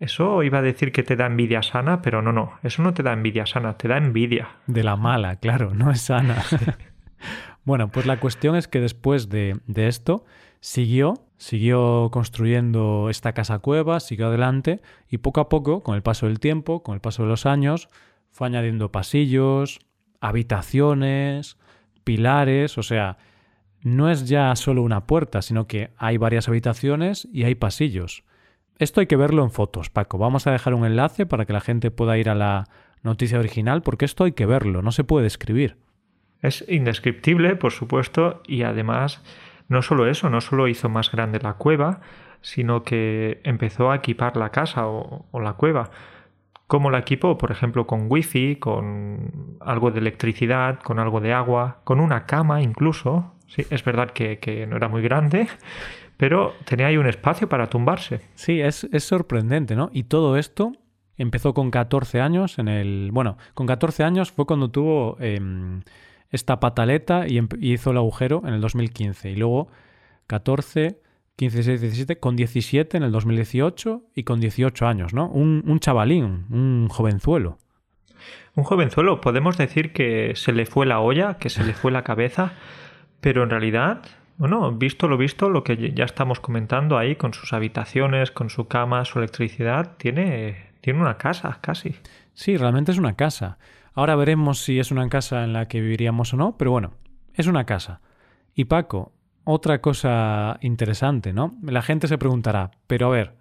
Eso 0.00 0.42
iba 0.42 0.58
a 0.58 0.62
decir 0.62 0.92
que 0.92 1.02
te 1.02 1.14
da 1.14 1.26
envidia 1.26 1.62
sana, 1.62 2.00
pero 2.00 2.22
no, 2.22 2.32
no, 2.32 2.54
eso 2.62 2.82
no 2.82 2.94
te 2.94 3.02
da 3.02 3.12
envidia 3.12 3.44
sana, 3.44 3.76
te 3.76 3.86
da 3.86 3.98
envidia. 3.98 4.48
De 4.66 4.82
la 4.82 4.96
mala, 4.96 5.36
claro, 5.36 5.74
no 5.74 5.90
es 5.90 6.00
sana. 6.00 6.42
bueno, 7.64 7.90
pues 7.90 8.06
la 8.06 8.18
cuestión 8.18 8.56
es 8.56 8.66
que 8.66 8.80
después 8.80 9.28
de, 9.28 9.60
de 9.66 9.88
esto 9.88 10.24
siguió, 10.60 11.26
siguió 11.36 12.08
construyendo 12.10 13.10
esta 13.10 13.34
casa 13.34 13.58
cueva, 13.58 14.00
siguió 14.00 14.28
adelante 14.28 14.80
y 15.06 15.18
poco 15.18 15.42
a 15.42 15.50
poco, 15.50 15.82
con 15.82 15.96
el 15.96 16.02
paso 16.02 16.26
del 16.26 16.40
tiempo, 16.40 16.82
con 16.82 16.94
el 16.94 17.02
paso 17.02 17.24
de 17.24 17.28
los 17.28 17.44
años, 17.44 17.90
fue 18.30 18.46
añadiendo 18.46 18.90
pasillos, 18.90 19.80
habitaciones, 20.22 21.58
pilares, 22.04 22.78
o 22.78 22.82
sea, 22.82 23.18
no 23.82 24.10
es 24.10 24.26
ya 24.26 24.56
solo 24.56 24.82
una 24.82 25.06
puerta, 25.06 25.42
sino 25.42 25.66
que 25.66 25.90
hay 25.98 26.16
varias 26.16 26.48
habitaciones 26.48 27.28
y 27.32 27.44
hay 27.44 27.54
pasillos. 27.54 28.24
Esto 28.80 29.00
hay 29.00 29.06
que 29.06 29.16
verlo 29.16 29.44
en 29.44 29.50
fotos, 29.50 29.90
Paco. 29.90 30.16
Vamos 30.16 30.46
a 30.46 30.52
dejar 30.52 30.72
un 30.72 30.86
enlace 30.86 31.26
para 31.26 31.44
que 31.44 31.52
la 31.52 31.60
gente 31.60 31.90
pueda 31.90 32.16
ir 32.16 32.30
a 32.30 32.34
la 32.34 32.64
noticia 33.02 33.38
original, 33.38 33.82
porque 33.82 34.06
esto 34.06 34.24
hay 34.24 34.32
que 34.32 34.46
verlo, 34.46 34.80
no 34.80 34.90
se 34.90 35.04
puede 35.04 35.26
escribir. 35.26 35.76
Es 36.40 36.64
indescriptible, 36.66 37.56
por 37.56 37.72
supuesto, 37.72 38.40
y 38.46 38.62
además 38.62 39.22
no 39.68 39.82
solo 39.82 40.06
eso, 40.06 40.30
no 40.30 40.40
solo 40.40 40.66
hizo 40.66 40.88
más 40.88 41.12
grande 41.12 41.40
la 41.42 41.54
cueva, 41.54 42.00
sino 42.40 42.82
que 42.82 43.42
empezó 43.44 43.90
a 43.90 43.96
equipar 43.96 44.38
la 44.38 44.48
casa 44.48 44.86
o, 44.86 45.26
la 45.34 45.52
cueva. 45.52 45.90
¿Cómo 46.66 46.90
la 46.90 47.00
equipó? 47.00 47.36
Por 47.36 47.50
ejemplo, 47.50 47.86
con 47.86 48.06
wifi, 48.08 48.56
con 48.56 49.58
algo 49.60 49.90
de 49.90 49.98
electricidad, 49.98 50.80
con 50.80 50.98
algo 50.98 51.20
de 51.20 51.34
agua, 51.34 51.82
con 51.84 52.00
una 52.00 52.24
cama 52.24 52.62
incluso. 52.62 53.34
Sí, 53.46 53.66
es 53.68 53.84
verdad 53.84 54.12
que 54.12 54.66
no 54.66 54.76
era 54.76 54.88
muy 54.88 55.02
grande, 55.02 55.48
pero 56.20 56.54
tenía 56.66 56.88
ahí 56.88 56.98
un 56.98 57.06
espacio 57.06 57.48
para 57.48 57.70
tumbarse. 57.70 58.20
Sí, 58.34 58.60
es, 58.60 58.86
sorprendente, 58.98 59.74
¿no? 59.74 59.88
Y 59.90 60.02
todo 60.02 60.36
esto 60.36 60.72
empezó 61.16 61.54
con 61.54 61.70
14 61.70 62.20
años 62.20 62.58
en 62.58 62.68
el... 62.68 63.08
Bueno, 63.10 63.38
con 63.54 63.66
14 63.66 64.04
años 64.04 64.30
fue 64.30 64.44
cuando 64.44 64.70
tuvo 64.70 65.16
em, 65.18 65.80
esta 66.28 66.60
pataleta 66.60 67.26
y, 67.26 67.40
hizo 67.60 67.92
el 67.92 67.96
agujero 67.96 68.42
en 68.44 68.52
el 68.52 68.60
2015. 68.60 69.30
Y 69.30 69.36
luego 69.36 69.68
14, 70.26 71.00
15, 71.36 71.56
16, 71.56 71.80
17, 71.80 72.18
con 72.18 72.36
17 72.36 72.98
en 72.98 73.02
el 73.02 73.12
2018 73.12 74.02
y 74.14 74.24
con 74.24 74.40
18 74.40 74.86
años, 74.86 75.14
¿no? 75.14 75.26
Un, 75.30 75.64
un 75.66 75.80
chavalín, 75.80 76.44
un 76.50 76.88
jovenzuelo. 76.90 77.56
Un 78.56 78.64
jovenzuelo, 78.64 79.22
podemos 79.22 79.56
decir 79.56 79.94
que 79.94 80.34
se 80.36 80.52
le 80.52 80.66
fue 80.66 80.84
la 80.84 81.00
olla, 81.00 81.38
que 81.38 81.48
se 81.48 81.64
le 81.64 81.72
fue 81.72 81.90
la 81.90 82.04
cabeza, 82.04 82.52
pero 83.22 83.42
en 83.42 83.48
realidad 83.48 84.02
bueno, 84.40 84.72
visto 84.72 85.06
lo 85.06 85.18
visto, 85.18 85.50
lo 85.50 85.62
que 85.62 85.92
ya 85.92 86.06
estamos 86.06 86.40
comentando 86.40 86.96
ahí, 86.96 87.14
con 87.14 87.34
sus 87.34 87.52
habitaciones, 87.52 88.30
con 88.30 88.48
su 88.48 88.68
cama, 88.68 89.04
su 89.04 89.18
electricidad, 89.18 89.98
tiene, 89.98 90.70
tiene 90.80 90.98
una 90.98 91.18
casa 91.18 91.58
casi. 91.60 91.96
Sí, 92.32 92.56
realmente 92.56 92.90
es 92.90 92.96
una 92.96 93.16
casa. 93.16 93.58
Ahora 93.92 94.16
veremos 94.16 94.60
si 94.60 94.78
es 94.78 94.90
una 94.92 95.06
casa 95.10 95.44
en 95.44 95.52
la 95.52 95.68
que 95.68 95.82
viviríamos 95.82 96.32
o 96.32 96.38
no, 96.38 96.56
pero 96.56 96.70
bueno, 96.70 96.92
es 97.34 97.48
una 97.48 97.66
casa. 97.66 98.00
Y 98.54 98.64
Paco, 98.64 99.12
otra 99.44 99.82
cosa 99.82 100.56
interesante, 100.62 101.34
¿no? 101.34 101.58
La 101.62 101.82
gente 101.82 102.08
se 102.08 102.16
preguntará, 102.16 102.70
pero 102.86 103.08
a 103.08 103.10
ver, 103.10 103.36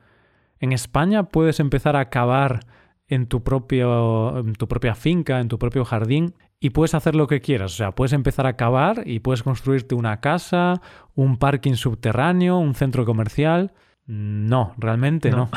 ¿en 0.59 0.73
España 0.73 1.23
puedes 1.23 1.61
empezar 1.61 1.95
a 1.95 2.09
cavar 2.09 2.59
en 3.07 3.27
tu, 3.27 3.41
propio, 3.41 4.37
en 4.37 4.51
tu 4.51 4.67
propia 4.67 4.95
finca, 4.95 5.39
en 5.39 5.47
tu 5.47 5.59
propio 5.59 5.85
jardín, 5.85 6.33
y 6.59 6.71
puedes 6.71 6.93
hacer 6.93 7.15
lo 7.15 7.27
que 7.27 7.41
quieras. 7.41 7.73
O 7.73 7.75
sea, 7.75 7.91
puedes 7.91 8.13
empezar 8.13 8.45
a 8.45 8.55
cavar 8.57 9.03
y 9.05 9.19
puedes 9.19 9.43
construirte 9.43 9.95
una 9.95 10.19
casa, 10.19 10.81
un 11.15 11.37
parking 11.37 11.73
subterráneo, 11.73 12.57
un 12.57 12.75
centro 12.75 13.05
comercial. 13.05 13.71
No, 14.05 14.73
realmente 14.77 15.29
no. 15.29 15.49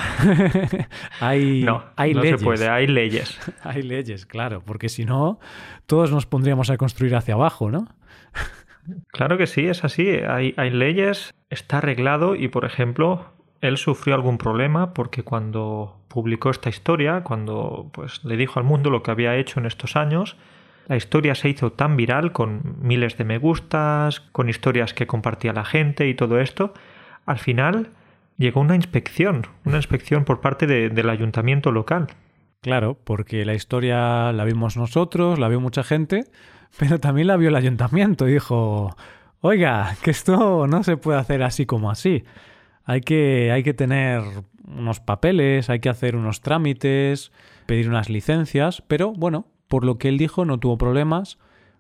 hay, 1.21 1.63
no, 1.63 1.85
hay 1.97 2.13
no 2.13 2.23
se 2.23 2.39
puede, 2.39 2.69
hay 2.69 2.87
leyes. 2.87 3.39
hay 3.63 3.83
leyes, 3.83 4.27
claro, 4.27 4.63
porque 4.65 4.89
si 4.89 5.05
no, 5.05 5.41
todos 5.87 6.13
nos 6.13 6.27
pondríamos 6.27 6.71
a 6.71 6.77
construir 6.77 7.17
hacia 7.17 7.35
abajo, 7.35 7.71
¿no? 7.71 7.89
claro 9.09 9.39
que 9.39 9.47
sí, 9.47 9.67
es 9.67 9.85
así. 9.85 10.09
Hay, 10.09 10.55
hay 10.57 10.71
leyes, 10.71 11.35
está 11.51 11.79
arreglado 11.79 12.37
y, 12.37 12.49
por 12.49 12.65
ejemplo, 12.65 13.33
él 13.63 13.79
sufrió 13.79 14.15
algún 14.15 14.39
problema 14.39 14.93
porque 14.93 15.23
cuando 15.23 16.03
publicó 16.09 16.51
esta 16.51 16.69
historia, 16.69 17.23
cuando 17.23 17.91
pues 17.93 18.23
le 18.23 18.37
dijo 18.37 18.61
al 18.61 18.67
mundo 18.67 18.91
lo 18.91 19.03
que 19.03 19.11
había 19.11 19.37
hecho 19.37 19.61
en 19.61 19.67
estos 19.67 19.97
años, 19.97 20.37
la 20.93 20.97
historia 20.97 21.35
se 21.35 21.49
hizo 21.49 21.73
tan 21.73 21.97
viral 21.97 22.33
con 22.33 22.77
miles 22.83 23.17
de 23.17 23.25
me 23.25 23.39
gustas, 23.39 24.21
con 24.21 24.51
historias 24.51 24.93
que 24.93 25.07
compartía 25.07 25.55
la 25.55 25.65
gente 25.65 26.07
y 26.07 26.13
todo 26.13 26.39
esto. 26.39 26.75
Al 27.25 27.39
final 27.39 27.93
llegó 28.37 28.61
una 28.61 28.77
inspección, 28.77 29.47
una 29.65 29.79
inspección 29.79 30.27
por 30.27 30.43
parte 30.43 30.67
del 30.67 31.09
ayuntamiento 31.09 31.73
local. 31.73 32.09
Claro, 32.61 32.99
porque 33.05 33.47
la 33.47 33.55
historia 33.55 34.33
la 34.33 34.45
vimos 34.45 34.77
nosotros, 34.77 35.39
la 35.39 35.49
vio 35.49 35.63
mucha 35.63 35.83
gente, 35.83 36.27
pero 36.79 37.01
también 37.01 37.29
la 37.29 37.39
vio 37.39 37.49
el 37.49 37.57
ayuntamiento 37.57 38.27
dijo, 38.27 38.95
oiga, 39.41 39.97
que 40.03 40.11
esto 40.11 40.67
no 40.67 40.83
se 40.83 40.99
puede 40.99 41.19
hacer 41.21 41.43
así 41.43 41.65
como 41.65 41.91
así. 41.91 42.25
Hay 42.85 43.01
que, 43.01 43.51
hay 43.51 43.63
que 43.63 43.73
tener 43.73 44.21
unos 44.67 45.01
papeles, 45.01 45.71
hay 45.71 45.81
que 45.81 45.89
hacer 45.89 46.17
unos 46.17 46.43
trámites, 46.43 47.33
pedir 47.65 47.89
unas 47.89 48.11
licencias, 48.11 48.83
pero 48.87 49.15
bueno, 49.15 49.47
por 49.73 49.87
lo 49.87 49.97
que 49.97 50.11
él 50.11 50.19
dijo 50.19 50.45
no 50.45 50.59
tuvo 50.59 50.77
problemas. 50.77 51.39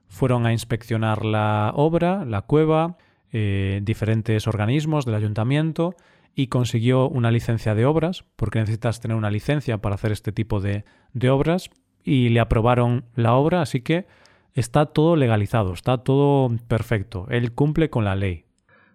Fueron 0.08 0.46
a 0.46 0.52
inspeccionar 0.52 1.26
la 1.26 1.72
obra, 1.74 2.24
la 2.24 2.40
cueva, 2.40 2.96
eh, 3.32 3.80
diferentes 3.82 4.46
organismos 4.46 5.04
del 5.04 5.14
ayuntamiento 5.14 5.94
y 6.34 6.46
consiguió 6.46 7.06
una 7.10 7.30
licencia 7.30 7.74
de 7.74 7.84
obras, 7.84 8.24
porque 8.36 8.60
necesitas 8.60 9.00
tener 9.00 9.14
una 9.14 9.30
licencia 9.30 9.76
para 9.76 9.96
hacer 9.96 10.10
este 10.10 10.32
tipo 10.32 10.62
de, 10.62 10.86
de 11.12 11.28
obras, 11.28 11.68
y 12.02 12.30
le 12.30 12.40
aprobaron 12.40 13.04
la 13.14 13.34
obra, 13.34 13.60
así 13.60 13.82
que 13.82 14.06
está 14.54 14.86
todo 14.86 15.14
legalizado, 15.14 15.74
está 15.74 15.98
todo 15.98 16.50
perfecto. 16.68 17.26
Él 17.28 17.52
cumple 17.52 17.90
con 17.90 18.06
la 18.06 18.14
ley. 18.14 18.46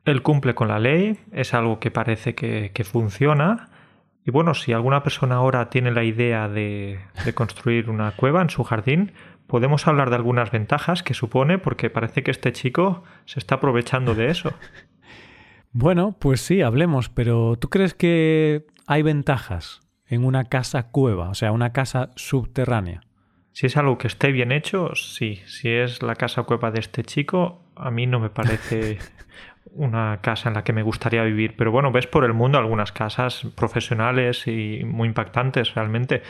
Él 0.06 0.24
cumple 0.24 0.56
con 0.56 0.70
la 0.70 0.80
ley, 0.80 1.20
es 1.32 1.54
algo 1.54 1.80
que 1.80 1.92
parece 1.92 2.34
que, 2.34 2.84
funciona. 2.84 3.70
Y 4.28 4.32
bueno, 4.32 4.54
si 4.54 4.74
alguna 4.74 5.04
persona 5.04 5.36
ahora 5.36 5.70
tiene 5.70 5.90
la 5.90 6.04
idea 6.04 6.50
de, 6.50 7.00
de, 7.24 7.34
construir 7.34 7.90
una 7.90 8.12
cueva 8.12 8.42
en 8.42 8.50
su 8.50 8.66
jardín, 8.66 9.14
podemos 9.48 9.88
hablar 9.88 10.10
de 10.10 10.18
algunas 10.18 10.52
ventajas 10.52 11.02
que 11.02 11.14
supone, 11.14 11.60
porque 11.60 11.90
parece 11.90 12.24
que 12.24 12.32
este 12.32 12.52
chico 12.52 13.06
se 13.24 13.40
está 13.40 13.56
aprovechando 13.56 14.14
de 14.14 14.30
eso. 14.30 14.54
Bueno, 15.74 16.16
pues 16.18 16.42
sí, 16.42 16.64
hablemos, 16.64 17.10
pero 17.10 17.56
¿tú 17.58 17.70
crees 17.70 17.94
que 17.94 18.66
hay 18.88 19.04
ventajas 19.04 19.82
en 20.08 20.26
una 20.26 20.46
casa 20.46 20.90
cueva, 20.90 21.30
o 21.30 21.36
sea, 21.36 21.52
una 21.52 21.72
casa 21.72 22.10
subterránea? 22.16 23.02
Si 23.52 23.68
es 23.68 23.78
algo 23.78 24.00
que 24.00 24.08
esté 24.08 24.32
bien 24.32 24.52
hecho, 24.52 24.96
sí. 24.96 25.42
Si 25.46 25.70
es 25.70 26.02
la 26.02 26.16
casa 26.16 26.44
cueva 26.44 26.72
de 26.72 26.80
este 26.80 27.04
chico, 27.04 27.62
a 27.76 27.92
mí 27.92 28.08
no 28.08 28.20
me 28.20 28.32
parece 28.32 28.98
una 29.74 30.20
casa 30.22 30.50
en 30.50 30.56
la 30.56 30.64
que 30.64 30.74
me 30.74 30.84
gustaría 30.84 31.24
vivir. 31.24 31.56
Pero 31.58 31.72
bueno, 31.72 31.92
ves 31.92 32.08
por 32.08 32.24
el 32.26 32.34
mundo 32.34 32.58
algunas 32.58 32.92
casas 32.92 33.48
profesionales 33.56 34.48
y 34.48 34.82
muy 34.86 35.08
impactantes 35.08 35.74
realmente. 35.76 36.24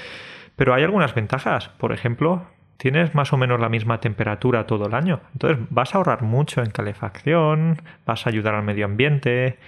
Pero 0.56 0.74
hay 0.74 0.84
algunas 0.84 1.14
ventajas. 1.14 1.70
Por 1.70 1.94
ejemplo, 1.94 2.48
tienes 2.78 3.16
más 3.16 3.34
o 3.34 3.38
menos 3.38 3.60
la 3.60 3.70
misma 3.70 4.00
temperatura 4.00 4.66
todo 4.66 4.88
el 4.88 4.94
año. 4.94 5.22
Entonces 5.34 5.66
vas 5.70 5.94
a 5.94 5.98
ahorrar 5.98 6.24
mucho 6.24 6.62
en 6.62 6.72
calefacción, 6.72 7.82
vas 8.06 8.26
a 8.26 8.30
ayudar 8.30 8.56
al 8.56 8.64
medio 8.64 8.86
ambiente. 8.86 9.60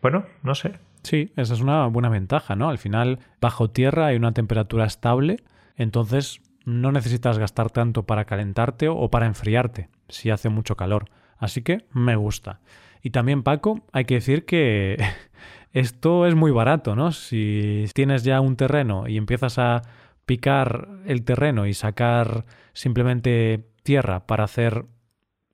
Bueno, 0.00 0.24
no 0.42 0.54
sé. 0.54 0.74
Sí, 1.02 1.32
esa 1.36 1.54
es 1.54 1.60
una 1.60 1.86
buena 1.86 2.08
ventaja, 2.08 2.56
¿no? 2.56 2.68
Al 2.68 2.78
final, 2.78 3.20
bajo 3.40 3.70
tierra 3.70 4.06
hay 4.06 4.16
una 4.16 4.32
temperatura 4.32 4.84
estable, 4.84 5.38
entonces 5.76 6.40
no 6.64 6.92
necesitas 6.92 7.38
gastar 7.38 7.70
tanto 7.70 8.02
para 8.04 8.24
calentarte 8.24 8.88
o 8.88 9.10
para 9.10 9.26
enfriarte 9.26 9.88
si 10.08 10.30
hace 10.30 10.48
mucho 10.48 10.76
calor. 10.76 11.06
Así 11.38 11.62
que 11.62 11.86
me 11.92 12.16
gusta. 12.16 12.60
Y 13.02 13.10
también, 13.10 13.42
Paco, 13.42 13.84
hay 13.92 14.04
que 14.04 14.14
decir 14.14 14.44
que 14.44 14.96
esto 15.72 16.26
es 16.26 16.34
muy 16.34 16.50
barato, 16.50 16.96
¿no? 16.96 17.12
Si 17.12 17.86
tienes 17.94 18.24
ya 18.24 18.40
un 18.40 18.56
terreno 18.56 19.06
y 19.08 19.16
empiezas 19.16 19.58
a 19.58 19.82
picar 20.26 20.88
el 21.06 21.24
terreno 21.24 21.66
y 21.66 21.74
sacar 21.74 22.44
simplemente 22.72 23.66
tierra 23.82 24.26
para 24.26 24.44
hacer 24.44 24.84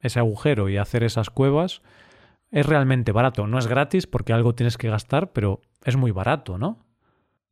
ese 0.01 0.19
agujero 0.19 0.69
y 0.69 0.77
hacer 0.77 1.05
esas 1.05 1.31
cuevas, 1.31 1.83
es 2.51 2.67
realmente 2.67 3.13
barato. 3.13 3.47
No 3.47 3.59
es 3.59 3.67
gratis 3.67 4.07
porque 4.07 4.33
algo 4.33 4.55
tienes 4.55 4.77
que 4.77 4.89
gastar, 4.89 5.33
pero 5.33 5.61
es 5.85 5.97
muy 5.97 6.11
barato, 6.11 6.59
¿no? 6.59 6.85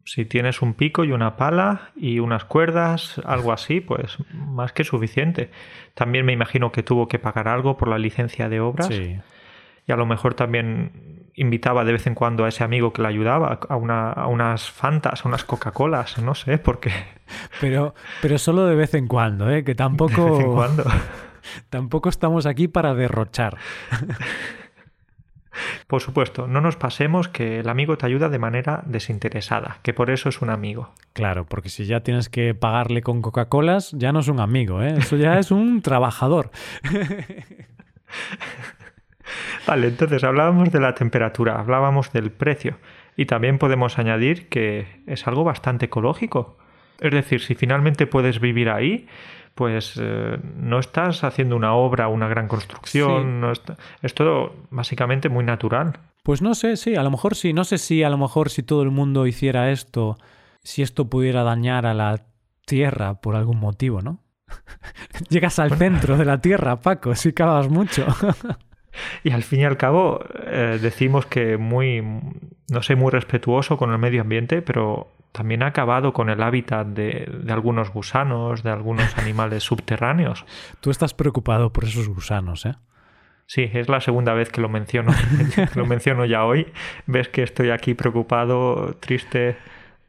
Si 0.05 0.25
tienes 0.25 0.63
un 0.63 0.75
pico 0.75 1.05
y 1.05 1.13
una 1.13 1.37
pala 1.37 1.93
y 1.95 2.19
unas 2.19 2.45
cuerdas, 2.45 3.21
algo 3.25 3.53
así, 3.53 3.81
pues 3.81 4.19
más 4.33 4.73
que 4.73 4.83
suficiente. 4.83 5.51
También 5.95 6.27
me 6.27 6.33
imagino 6.33 6.73
que 6.73 6.83
tuvo 6.83 7.07
que 7.07 7.21
pagar 7.21 7.47
algo 7.47 7.77
por 7.77 7.87
la 7.87 7.99
licencia 7.99 8.49
de 8.49 8.59
obras. 8.59 8.89
Sí 8.89 9.21
y 9.87 9.93
a 9.93 9.97
lo 9.97 10.07
mejor 10.07 10.35
también 10.35 11.23
invitaba 11.35 11.85
de 11.85 11.93
vez 11.93 12.07
en 12.07 12.15
cuando 12.15 12.45
a 12.45 12.49
ese 12.49 12.62
amigo 12.65 12.93
que 12.93 13.03
le 13.03 13.09
ayudaba 13.09 13.59
a, 13.69 13.77
una, 13.77 14.11
a 14.11 14.27
unas 14.27 14.71
Fantas, 14.71 15.25
a 15.25 15.29
unas 15.29 15.45
Coca-Colas, 15.45 16.19
no 16.19 16.35
sé, 16.35 16.59
porque... 16.59 16.93
Pero, 17.61 17.95
pero 18.21 18.37
solo 18.37 18.67
de 18.67 18.75
vez 18.75 18.93
en 18.93 19.09
cuando, 19.09 19.51
¿eh? 19.51 19.65
Que 19.65 19.75
tampoco... 19.75 20.25
De 20.25 20.31
vez 20.33 20.41
en 20.41 20.53
cuando. 20.53 20.85
Tampoco 21.71 22.09
estamos 22.11 22.45
aquí 22.45 22.69
para 22.69 22.95
derrochar. 22.95 23.57
Por 25.87 26.01
supuesto, 26.01 26.47
no 26.47 26.61
nos 26.61 26.77
pasemos 26.77 27.29
que 27.29 27.61
el 27.61 27.69
amigo 27.69 27.97
te 27.97 28.07
ayuda 28.07 28.29
de 28.29 28.38
manera 28.38 28.83
desinteresada, 28.87 29.79
que 29.83 29.92
por 29.92 30.11
eso 30.11 30.31
es 30.31 30.40
un 30.40 30.49
amigo. 30.49 30.95
Claro, 31.12 31.45
porque 31.45 31.68
si 31.68 31.85
ya 31.85 32.01
tienes 32.01 32.31
que 32.31 32.55
pagarle 32.55 33.03
con 33.03 33.21
Coca-Colas, 33.21 33.92
ya 33.92 34.12
no 34.12 34.21
es 34.21 34.29
un 34.29 34.40
amigo, 34.40 34.83
¿eh? 34.83 34.95
Eso 34.97 35.16
ya 35.16 35.38
es 35.38 35.51
un 35.51 35.83
trabajador. 35.83 36.51
Vale, 39.66 39.88
entonces 39.88 40.25
hablábamos 40.25 40.71
de 40.71 40.81
la 40.81 40.95
temperatura, 40.95 41.59
hablábamos 41.59 42.12
del 42.12 42.31
precio 42.31 42.79
y 43.16 43.27
también 43.27 43.59
podemos 43.59 43.99
añadir 43.99 44.49
que 44.49 45.03
es 45.07 45.27
algo 45.27 45.45
bastante 45.45 45.87
ecológico. 45.87 46.57
Es 47.01 47.12
decir, 47.12 47.40
si 47.40 47.55
finalmente 47.55 48.07
puedes 48.07 48.40
vivir 48.40 48.71
ahí, 48.71 49.07
pues 49.55 49.99
eh, 50.01 50.38
no 50.57 50.79
estás 50.79 51.25
haciendo 51.25 51.57
una 51.57 51.75
obra, 51.75 52.09
una 52.09 52.29
gran 52.29 52.49
construcción, 52.49 53.45
es 54.03 54.14
todo 54.14 54.55
básicamente 54.71 55.29
muy 55.29 55.45
natural. 55.45 55.99
Pues 56.23 56.40
no 56.40 56.55
sé, 56.55 56.77
sí, 56.77 56.95
a 56.95 57.03
lo 57.03 57.11
mejor 57.11 57.35
sí, 57.35 57.53
no 57.53 57.64
sé 57.64 57.79
si 57.79 58.03
a 58.03 58.11
lo 58.11 58.18
mejor 58.18 58.51
si 58.51 58.62
todo 58.62 58.83
el 58.83 58.90
mundo 58.90 59.27
hiciera 59.27 59.71
esto, 59.71 60.16
si 60.62 60.83
esto 60.83 61.11
pudiera 61.11 61.42
dañar 61.42 61.87
a 61.87 61.95
la 61.95 62.27
Tierra 62.64 63.21
por 63.21 63.35
algún 63.35 63.59
motivo, 63.59 64.03
¿no? 64.03 64.21
Llegas 65.29 65.59
al 65.59 65.77
centro 65.77 66.16
de 66.16 66.25
la 66.25 66.40
Tierra, 66.40 66.81
Paco, 66.81 67.14
si 67.16 67.33
cavas 67.33 67.68
mucho. 67.68 68.07
y 69.24 69.31
al 69.31 69.42
fin 69.42 69.61
y 69.61 69.64
al 69.64 69.76
cabo 69.76 70.24
eh, 70.46 70.78
decimos 70.81 71.26
que 71.26 71.57
muy, 71.57 72.02
no 72.70 72.83
sé, 72.83 72.96
muy 72.96 73.11
respetuoso 73.11 73.76
con 73.76 73.92
el 73.92 73.98
medio 73.98 74.22
ambiente, 74.22 74.62
pero 74.62 75.09
también 75.33 75.62
ha 75.62 75.68
acabado 75.68 76.12
con 76.12 76.28
el 76.31 76.42
hábitat 76.42 76.87
de, 76.88 77.26
de, 77.42 77.52
algunos 77.52 77.90
gusanos, 77.90 78.62
de 78.62 78.70
algunos 78.70 79.16
animales 79.18 79.64
subterráneos. 79.64 80.44
Tú 80.81 80.90
estás 80.90 81.14
preocupado 81.14 81.72
por 81.72 81.85
esos 81.85 82.09
gusanos, 82.09 82.66
¿eh? 82.66 82.74
Sí, 83.46 83.68
es 83.72 83.88
la 83.88 84.00
segunda 84.00 84.33
vez 84.33 84.50
que 84.50 84.61
lo 84.61 84.68
menciono. 84.68 85.12
lo 85.74 85.85
menciono 85.85 86.24
ya 86.24 86.44
hoy. 86.44 86.72
Ves 87.07 87.28
que 87.28 87.42
estoy 87.42 87.70
aquí 87.70 87.92
preocupado, 87.92 88.96
triste, 89.00 89.57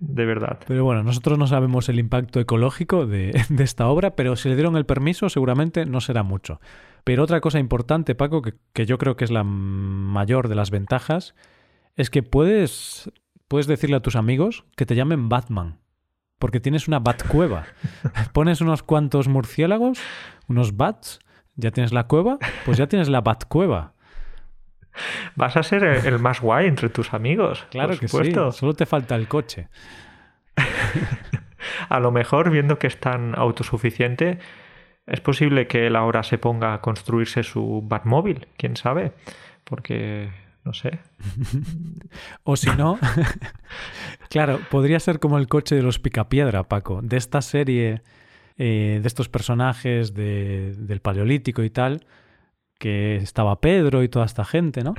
de 0.07 0.25
verdad. 0.25 0.59
Pero 0.67 0.83
bueno, 0.83 1.03
nosotros 1.03 1.37
no 1.37 1.47
sabemos 1.47 1.89
el 1.89 1.99
impacto 1.99 2.39
ecológico 2.39 3.05
de, 3.07 3.31
esta 3.59 3.87
obra, 3.87 4.15
pero 4.15 4.35
si 4.35 4.49
le 4.49 4.55
dieron 4.55 4.75
el 4.75 4.85
permiso, 4.85 5.29
seguramente 5.29 5.85
no 5.85 6.01
será 6.01 6.23
mucho. 6.23 6.59
Pero 7.03 7.23
otra 7.23 7.41
cosa 7.41 7.59
importante, 7.59 8.15
Paco, 8.15 8.41
que, 8.41 8.85
yo 8.85 8.97
creo 8.97 9.15
que 9.15 9.25
es 9.25 9.31
la 9.31 9.43
mayor 9.43 10.47
de 10.47 10.55
las 10.55 10.71
ventajas, 10.71 11.35
es 11.95 12.09
que 12.09 12.23
puedes, 12.23 13.11
puedes 13.47 13.67
decirle 13.67 13.97
a 13.97 14.01
tus 14.01 14.15
amigos 14.15 14.65
que 14.75 14.85
te 14.85 14.95
llamen 14.95 15.29
Batman. 15.29 15.79
Porque 16.39 16.59
tienes 16.59 16.87
una 16.87 16.99
batcueva. 16.99 17.65
Pones 18.33 18.61
unos 18.61 18.83
cuantos 18.83 19.27
murciélagos, 19.27 19.99
unos 20.47 20.75
bats, 20.75 21.19
ya 21.55 21.71
tienes 21.71 21.93
la 21.93 22.07
cueva, 22.07 22.37
pues 22.65 22.77
ya 22.77 22.87
tienes 22.87 23.09
la 23.09 23.21
batcueva. 23.21 23.92
Vas 25.36 25.58
a 25.58 25.63
ser 25.63 25.84
el 25.84 26.19
más 26.19 26.41
guay 26.41 26.67
entre 26.67 26.89
tus 26.89 27.13
amigos. 27.13 27.65
Claro 27.71 27.97
que 27.97 28.08
sí. 28.08 28.34
Solo 28.51 28.73
te 28.73 28.86
falta 28.86 29.15
el 29.15 29.27
coche. 29.27 29.67
a 31.89 31.99
lo 31.99 32.12
mejor, 32.12 32.49
viendo 32.49 32.77
que 32.77 32.88
es 32.88 32.99
tan 32.99 33.38
autosuficiente, 33.38 34.39
es 35.06 35.19
posible 35.19 35.67
que 35.67 35.88
él 35.88 35.95
ahora 35.95 36.23
se 36.23 36.38
ponga 36.38 36.73
a 36.73 36.82
construirse 36.82 37.43
su 37.43 37.84
Batmóvil, 37.86 38.47
quién 38.58 38.77
sabe, 38.77 39.13
porque 39.63 40.32
no 40.63 40.73
sé. 40.73 40.99
o 42.43 42.56
si 42.56 42.69
no, 42.71 42.97
claro, 44.29 44.60
podría 44.69 44.99
ser 44.99 45.19
como 45.19 45.38
el 45.38 45.47
coche 45.47 45.75
de 45.75 45.84
los 45.84 45.99
Picapiedra, 45.99 46.63
Paco, 46.63 47.01
de 47.01 47.17
esta 47.17 47.41
serie, 47.41 48.01
eh, 48.58 48.99
de 49.01 49.08
estos 49.08 49.27
personajes 49.27 50.13
del 50.13 51.01
Paleolítico 51.01 51.63
y 51.63 51.69
tal, 51.69 52.06
que 52.83 53.15
estaba 53.15 53.61
Pedro 53.61 54.03
y 54.03 54.09
toda 54.09 54.25
esta 54.25 54.43
gente, 54.43 54.83
¿no? 54.83 54.93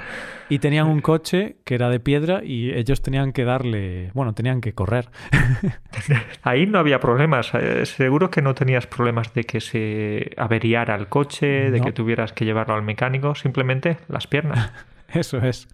Y 0.48 0.58
tenían 0.58 0.86
un 0.86 1.02
coche 1.02 1.58
que 1.64 1.74
era 1.74 1.90
de 1.90 2.00
piedra 2.00 2.42
y 2.42 2.72
ellos 2.72 3.02
tenían 3.02 3.34
que 3.34 3.44
darle, 3.44 4.10
bueno, 4.14 4.32
tenían 4.32 4.62
que 4.62 4.72
correr. 4.72 5.10
Ahí 6.42 6.64
no 6.64 6.78
había 6.78 6.98
problemas. 6.98 7.52
Eh, 7.52 7.84
seguro 7.84 8.30
que 8.30 8.40
no 8.40 8.54
tenías 8.54 8.86
problemas 8.86 9.34
de 9.34 9.44
que 9.44 9.60
se 9.60 10.30
averiara 10.38 10.94
el 10.94 11.08
coche, 11.08 11.70
de 11.70 11.82
que 11.82 11.92
tuvieras 11.92 12.32
que 12.32 12.46
llevarlo 12.46 12.72
al 12.74 12.80
mecánico, 12.80 13.34
simplemente 13.34 13.98
las 14.08 14.26
piernas. 14.26 14.72
Eso 15.12 15.36
es. 15.42 15.68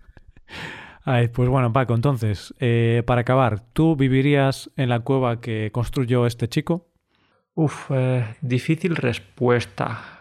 pues 1.05 1.49
bueno, 1.49 1.73
Paco, 1.73 1.95
entonces, 1.95 2.53
eh, 2.59 3.05
para 3.07 3.21
acabar, 3.21 3.61
¿tú 3.73 3.95
vivirías 3.95 4.69
en 4.77 4.89
la 4.89 4.99
cueva 4.99 5.41
que 5.41 5.71
construyó 5.73 6.27
este 6.27 6.49
chico? 6.49 6.89
Uf, 7.55 7.89
eh, 7.91 8.25
difícil 8.41 8.97
respuesta. 8.97 10.20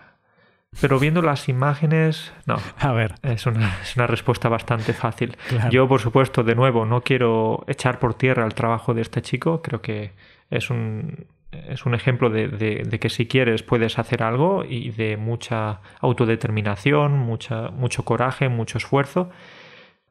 Pero 0.81 0.99
viendo 0.99 1.21
las 1.21 1.49
imágenes, 1.49 2.31
no. 2.45 2.57
A 2.77 2.91
ver. 2.91 3.15
Es 3.23 3.45
una, 3.45 3.79
es 3.81 3.95
una 3.95 4.07
respuesta 4.07 4.49
bastante 4.49 4.93
fácil. 4.93 5.37
Yo, 5.71 5.87
por 5.87 5.99
supuesto, 5.99 6.43
de 6.43 6.55
nuevo, 6.55 6.85
no 6.85 7.01
quiero 7.01 7.63
echar 7.67 7.99
por 7.99 8.13
tierra 8.13 8.45
el 8.45 8.53
trabajo 8.53 8.93
de 8.93 9.01
este 9.01 9.21
chico. 9.21 9.61
Creo 9.61 9.81
que 9.81 10.13
es 10.49 10.69
un, 10.69 11.27
es 11.51 11.85
un 11.85 11.95
ejemplo 11.95 12.29
de, 12.29 12.97
que 12.99 13.09
si 13.09 13.27
quieres 13.27 13.63
puedes 13.63 13.97
hacer 13.99 14.23
algo 14.23 14.63
y 14.63 14.91
de 14.91 15.17
mucha 15.17 15.81
autodeterminación, 15.99 17.17
mucha, 17.17 17.69
mucho 17.69 18.05
coraje, 18.05 18.49
mucho 18.49 18.77
esfuerzo, 18.77 19.29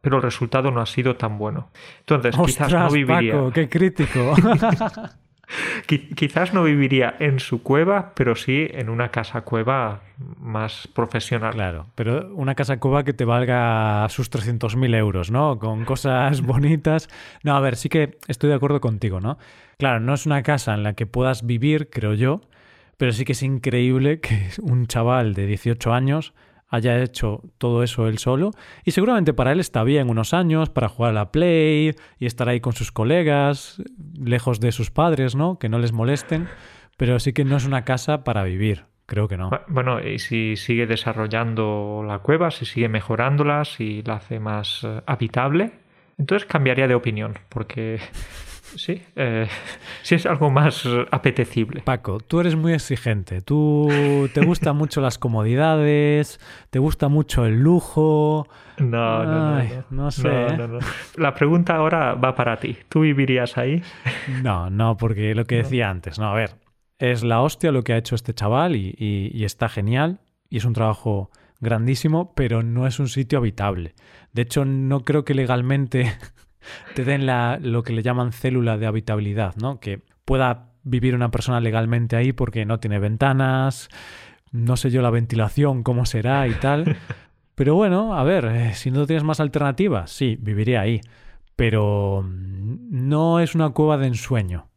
pero 0.00 0.16
el 0.16 0.22
resultado 0.22 0.70
no 0.70 0.80
ha 0.80 0.86
sido 0.86 1.16
tan 1.16 1.38
bueno. 1.38 1.70
Entonces, 2.00 2.36
quizás 2.44 2.72
no 2.72 2.90
viviría. 2.90 3.32
Paco, 3.34 3.52
qué 3.52 3.68
crítico. 3.68 4.34
Quizás 5.86 6.52
no 6.52 6.62
viviría 6.62 7.14
en 7.20 7.40
su 7.40 7.62
cueva, 7.62 8.12
pero 8.14 8.36
sí 8.36 8.68
en 8.70 8.90
una 8.90 9.10
casa 9.10 9.42
cueva 9.42 10.02
más 10.38 10.88
profesional. 10.88 11.54
Claro, 11.54 11.86
pero 11.94 12.34
una 12.34 12.54
casa 12.54 12.78
cueva 12.78 13.04
que 13.04 13.14
te 13.14 13.24
valga 13.24 14.06
sus 14.10 14.30
300.000 14.30 14.94
euros, 14.96 15.30
¿no? 15.30 15.58
Con 15.58 15.84
cosas 15.84 16.42
bonitas. 16.46 17.08
No, 17.42 17.56
a 17.56 17.60
ver, 17.60 17.76
sí 17.76 17.88
que 17.88 18.18
estoy 18.28 18.50
de 18.50 18.56
acuerdo 18.56 18.80
contigo, 18.80 19.20
¿no? 19.20 19.38
Claro, 19.78 20.00
no 20.00 20.14
es 20.14 20.26
una 20.26 20.42
casa 20.42 20.74
en 20.74 20.82
la 20.82 20.94
que 20.94 21.06
puedas 21.06 21.46
vivir, 21.46 21.88
creo 21.88 22.14
yo, 22.14 22.40
pero 22.96 23.12
sí 23.12 23.24
que 23.24 23.32
es 23.32 23.42
increíble 23.42 24.20
que 24.20 24.50
un 24.60 24.86
chaval 24.86 25.34
de 25.34 25.46
18 25.46 25.92
años 25.92 26.34
haya 26.68 27.02
hecho 27.02 27.42
todo 27.58 27.82
eso 27.82 28.08
él 28.08 28.18
solo. 28.18 28.52
Y 28.84 28.92
seguramente 28.92 29.32
para 29.32 29.52
él 29.52 29.60
está 29.60 29.84
bien 29.84 30.10
unos 30.10 30.34
años 30.34 30.70
para 30.70 30.88
jugar 30.88 31.10
a 31.10 31.14
la 31.14 31.32
Play 31.32 31.94
y 32.18 32.26
estar 32.26 32.48
ahí 32.48 32.60
con 32.60 32.72
sus 32.72 32.92
colegas, 32.92 33.82
lejos 34.18 34.60
de 34.60 34.72
sus 34.72 34.90
padres, 34.90 35.34
¿no? 35.34 35.58
Que 35.58 35.68
no 35.68 35.78
les 35.78 35.92
molesten. 35.92 36.48
Pero 36.96 37.18
sí 37.20 37.32
que 37.32 37.44
no 37.44 37.56
es 37.56 37.64
una 37.64 37.84
casa 37.84 38.24
para 38.24 38.42
vivir. 38.42 38.84
Creo 39.06 39.26
que 39.26 39.38
no. 39.38 39.50
Bueno, 39.68 40.06
y 40.06 40.18
si 40.18 40.56
sigue 40.56 40.86
desarrollando 40.86 42.04
la 42.06 42.18
cueva, 42.18 42.50
si 42.50 42.66
sigue 42.66 42.90
mejorándola, 42.90 43.64
si 43.64 44.02
la 44.02 44.16
hace 44.16 44.38
más 44.38 44.84
eh, 44.84 45.00
habitable, 45.06 45.72
entonces 46.18 46.46
cambiaría 46.46 46.86
de 46.86 46.94
opinión, 46.94 47.38
porque 47.48 48.00
Sí, 48.76 49.02
eh, 49.16 49.46
sí 50.02 50.14
es 50.14 50.26
algo 50.26 50.50
más 50.50 50.84
apetecible. 51.10 51.82
Paco, 51.82 52.20
tú 52.20 52.40
eres 52.40 52.56
muy 52.56 52.72
exigente. 52.72 53.40
Tú 53.40 54.28
te 54.34 54.44
gustan 54.44 54.76
mucho 54.78 55.00
las 55.00 55.18
comodidades, 55.18 56.40
te 56.70 56.78
gusta 56.78 57.08
mucho 57.08 57.46
el 57.46 57.60
lujo. 57.60 58.46
No, 58.78 59.24
no, 59.24 59.62
no, 59.62 59.84
no. 59.90 60.10
sé. 60.10 60.28
¿eh? 60.28 60.68
La 61.16 61.34
pregunta 61.34 61.76
ahora 61.76 62.14
va 62.14 62.34
para 62.34 62.58
ti. 62.58 62.76
¿Tú 62.88 63.00
vivirías 63.00 63.56
ahí? 63.58 63.82
No, 64.42 64.70
no, 64.70 64.96
porque 64.96 65.34
lo 65.34 65.44
que 65.44 65.56
decía 65.56 65.90
antes, 65.90 66.18
no, 66.18 66.28
a 66.28 66.34
ver, 66.34 66.54
es 66.98 67.24
la 67.24 67.40
hostia 67.40 67.72
lo 67.72 67.82
que 67.82 67.92
ha 67.92 67.96
hecho 67.96 68.14
este 68.14 68.34
chaval 68.34 68.76
y 68.76 69.44
está 69.44 69.68
genial 69.68 70.20
y 70.48 70.58
es 70.58 70.64
un 70.64 70.74
trabajo 70.74 71.30
grandísimo, 71.60 72.34
pero 72.34 72.62
no 72.62 72.86
es 72.86 72.98
un 72.98 73.08
sitio 73.08 73.38
habitable. 73.38 73.94
De 74.32 74.42
hecho, 74.42 74.64
no 74.64 75.00
creo 75.00 75.24
que 75.24 75.34
legalmente 75.34 76.16
te 76.94 77.04
den 77.04 77.26
la, 77.26 77.58
lo 77.60 77.82
que 77.82 77.92
le 77.92 78.02
llaman 78.02 78.32
célula 78.32 78.78
de 78.78 78.86
habitabilidad, 78.86 79.54
¿no? 79.56 79.80
Que 79.80 80.02
pueda 80.24 80.72
vivir 80.82 81.14
una 81.14 81.30
persona 81.30 81.60
legalmente 81.60 82.16
ahí 82.16 82.32
porque 82.32 82.64
no 82.64 82.80
tiene 82.80 82.98
ventanas, 82.98 83.88
no 84.52 84.76
sé 84.76 84.90
yo 84.90 85.02
la 85.02 85.10
ventilación, 85.10 85.82
cómo 85.82 86.06
será 86.06 86.46
y 86.48 86.54
tal. 86.54 86.96
Pero 87.54 87.74
bueno, 87.74 88.14
a 88.14 88.22
ver, 88.22 88.44
eh, 88.44 88.74
si 88.74 88.90
no 88.90 89.06
tienes 89.06 89.24
más 89.24 89.40
alternativas, 89.40 90.10
sí, 90.10 90.36
viviría 90.40 90.80
ahí. 90.80 91.00
Pero 91.56 92.24
no 92.24 93.40
es 93.40 93.56
una 93.56 93.70
cueva 93.70 93.98
de 93.98 94.06
ensueño. 94.06 94.68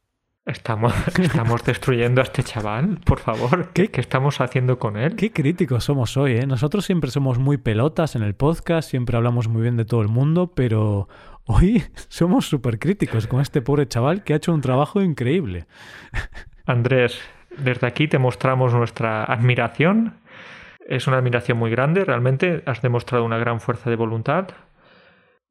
Estamos, 0.44 0.92
estamos 1.20 1.64
destruyendo 1.64 2.20
a 2.20 2.24
este 2.24 2.44
chaval, 2.44 3.00
por 3.06 3.20
favor. 3.20 3.70
¿Qué? 3.74 3.90
¿Qué 3.90 4.02
estamos 4.02 4.42
haciendo 4.42 4.80
con 4.80 4.98
él? 4.98 5.16
Qué 5.16 5.32
críticos 5.32 5.84
somos 5.84 6.18
hoy, 6.18 6.32
¿eh? 6.32 6.48
Nosotros 6.48 6.84
siempre 6.84 7.12
somos 7.12 7.38
muy 7.38 7.58
pelotas 7.58 8.16
en 8.16 8.24
el 8.24 8.34
podcast, 8.34 8.90
siempre 8.90 9.16
hablamos 9.16 9.48
muy 9.48 9.62
bien 9.62 9.78
de 9.78 9.86
todo 9.86 10.02
el 10.02 10.08
mundo, 10.08 10.52
pero 10.56 11.08
Hoy 11.46 11.84
somos 12.10 12.48
súper 12.48 12.80
críticos 12.80 13.28
con 13.28 13.42
este 13.42 13.62
pobre 13.62 13.88
chaval 13.88 14.24
que 14.24 14.34
ha 14.34 14.38
hecho 14.38 14.54
un 14.54 14.62
trabajo 14.62 15.02
increíble. 15.02 15.66
Andrés, 16.66 17.20
desde 17.58 17.88
aquí 17.88 18.08
te 18.08 18.20
mostramos 18.20 18.74
nuestra 18.74 19.24
admiración. 19.24 20.20
Es 20.88 21.08
una 21.08 21.18
admiración 21.18 21.58
muy 21.58 21.72
grande, 21.72 22.04
realmente 22.06 22.64
has 22.66 22.82
demostrado 22.82 23.24
una 23.24 23.38
gran 23.38 23.60
fuerza 23.60 23.90
de 23.90 23.96
voluntad. 23.96 24.50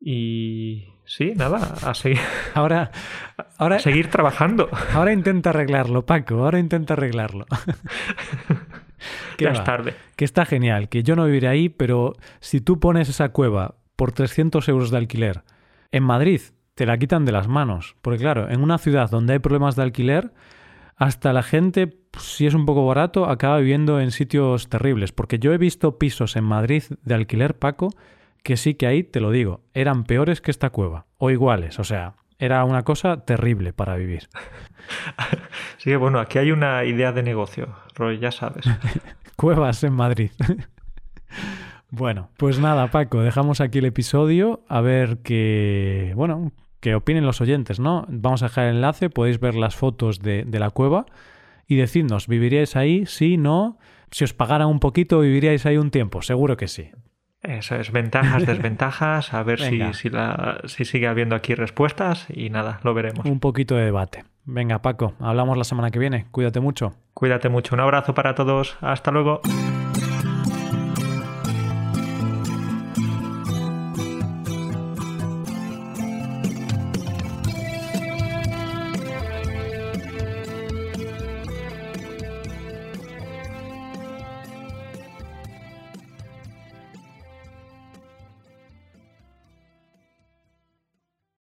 Y 0.01 0.89
sí, 1.05 1.35
nada, 1.37 1.75
a 1.85 1.95
seguir. 1.95 2.21
Ahora, 2.55 2.91
ahora 3.59 3.79
seguir 3.79 4.09
trabajando. 4.09 4.69
Ahora 4.95 5.13
intenta 5.13 5.51
arreglarlo, 5.51 6.07
Paco, 6.07 6.43
ahora 6.43 6.59
intenta 6.59 6.95
arreglarlo. 6.95 7.45
ya 9.39 9.51
es 9.51 9.63
tarde. 9.63 9.95
Que 10.17 10.25
está 10.25 10.47
genial, 10.47 10.89
que 10.89 11.03
yo 11.03 11.17
no 11.17 11.27
viviré 11.27 11.49
ahí, 11.49 11.69
pero 11.69 12.15
si 12.41 12.61
tú 12.61 12.81
pones 12.81 13.11
esa 13.11 13.29
cueva 13.29 13.77
por 13.97 14.13
300 14.13 14.67
euros 14.69 14.91
de 14.91 14.97
alquiler 14.97 15.43
en 15.93 16.03
Madrid 16.03 16.41
te 16.75 16.87
la 16.87 16.99
quitan 16.99 17.25
de 17.25 17.33
las 17.33 17.49
manos, 17.49 17.97
porque 18.01 18.21
claro, 18.21 18.51
en 18.51 18.63
una 18.63 18.79
ciudad 18.79 19.11
donde 19.11 19.35
hay 19.35 19.39
problemas 19.39 19.77
de 19.77 19.83
alquiler, 19.83 20.33
hasta 20.97 21.33
la 21.33 21.43
gente, 21.43 21.87
pues, 21.87 22.25
si 22.25 22.47
es 22.47 22.55
un 22.55 22.67
poco 22.67 22.87
barato, 22.87 23.29
acaba 23.29 23.59
viviendo 23.59 24.01
en 24.01 24.11
sitios 24.11 24.69
terribles, 24.69 25.13
porque 25.13 25.39
yo 25.39 25.53
he 25.53 25.59
visto 25.59 25.99
pisos 25.99 26.37
en 26.37 26.45
Madrid 26.45 26.85
de 27.03 27.15
alquiler, 27.15 27.59
Paco, 27.59 27.91
que 28.43 28.57
sí 28.57 28.75
que 28.75 28.87
ahí, 28.87 29.03
te 29.03 29.21
lo 29.21 29.31
digo, 29.31 29.63
eran 29.75 30.05
peores 30.05 30.41
que 30.41 30.51
esta 30.51 30.71
cueva, 30.71 31.07
o 31.19 31.31
iguales, 31.31 31.79
o 31.79 31.85
sea, 31.85 32.15
era 32.39 32.65
una 32.65 32.83
cosa 32.83 33.25
terrible 33.25 33.73
para 33.73 33.97
vivir. 33.97 34.29
Sí, 35.77 35.95
bueno, 35.95 36.19
aquí 36.19 36.39
hay 36.39 36.51
una 36.51 36.85
idea 36.85 37.13
de 37.13 37.23
negocio, 37.23 37.69
Roy, 37.95 38.19
ya 38.19 38.33
sabes. 38.33 38.65
Cuevas 39.37 39.85
en 39.85 39.93
Madrid. 39.93 40.31
Bueno, 41.91 42.31
pues 42.37 42.59
nada, 42.59 42.89
Paco, 42.89 43.21
dejamos 43.21 43.61
aquí 43.61 43.79
el 43.79 43.85
episodio 43.85 44.63
a 44.69 44.81
ver 44.81 45.19
qué, 45.25 46.13
bueno, 46.15 46.53
qué 46.81 46.95
opinen 46.95 47.27
los 47.27 47.41
oyentes, 47.41 47.81
¿no? 47.81 48.07
Vamos 48.09 48.43
a 48.43 48.47
dejar 48.47 48.67
el 48.67 48.77
enlace, 48.77 49.11
podéis 49.11 49.41
ver 49.41 49.55
las 49.55 49.75
fotos 49.75 50.21
de, 50.21 50.47
la 50.51 50.71
cueva 50.71 51.07
y 51.67 51.77
decidnos, 51.77 52.29
¿viviríais 52.29 52.77
ahí? 52.77 53.07
Sí, 53.07 53.37
no. 53.37 53.79
Si 54.11 54.25
os 54.25 54.35
pagaran 54.35 54.69
un 54.69 54.81
poquito, 54.81 55.21
¿viviríais 55.21 55.67
ahí 55.67 55.77
un 55.77 55.91
tiempo? 55.91 56.23
Seguro 56.23 56.57
que 56.57 56.69
sí. 56.69 56.91
Eso 57.43 57.75
es, 57.77 57.91
ventajas, 57.91 58.47
desventajas, 58.47 59.35
a 59.35 59.43
ver 59.43 59.61
si, 59.61 59.81
si, 59.95 60.11
si 60.67 60.85
sigue 60.85 61.09
habiendo 61.09 61.35
aquí 61.35 61.55
respuestas 61.55 62.27
y 62.29 62.51
nada, 62.51 62.81
lo 62.85 62.95
veremos. 62.95 63.27
Un 63.27 63.41
poquito 63.41 63.75
de 63.75 63.85
debate. 63.85 64.25
Venga, 64.45 64.81
Paco, 64.81 65.15
hablamos 65.21 65.59
la 65.59 65.65
semana 65.65 65.91
que 65.91 65.99
viene. 65.99 66.27
Cuídate 66.31 66.61
mucho. 66.61 66.95
Cuídate 67.15 67.49
mucho. 67.49 67.75
Un 67.75 67.81
abrazo 67.81 68.15
para 68.15 68.35
todos. 68.35 68.77
Hasta 68.81 69.11
luego. 69.11 69.41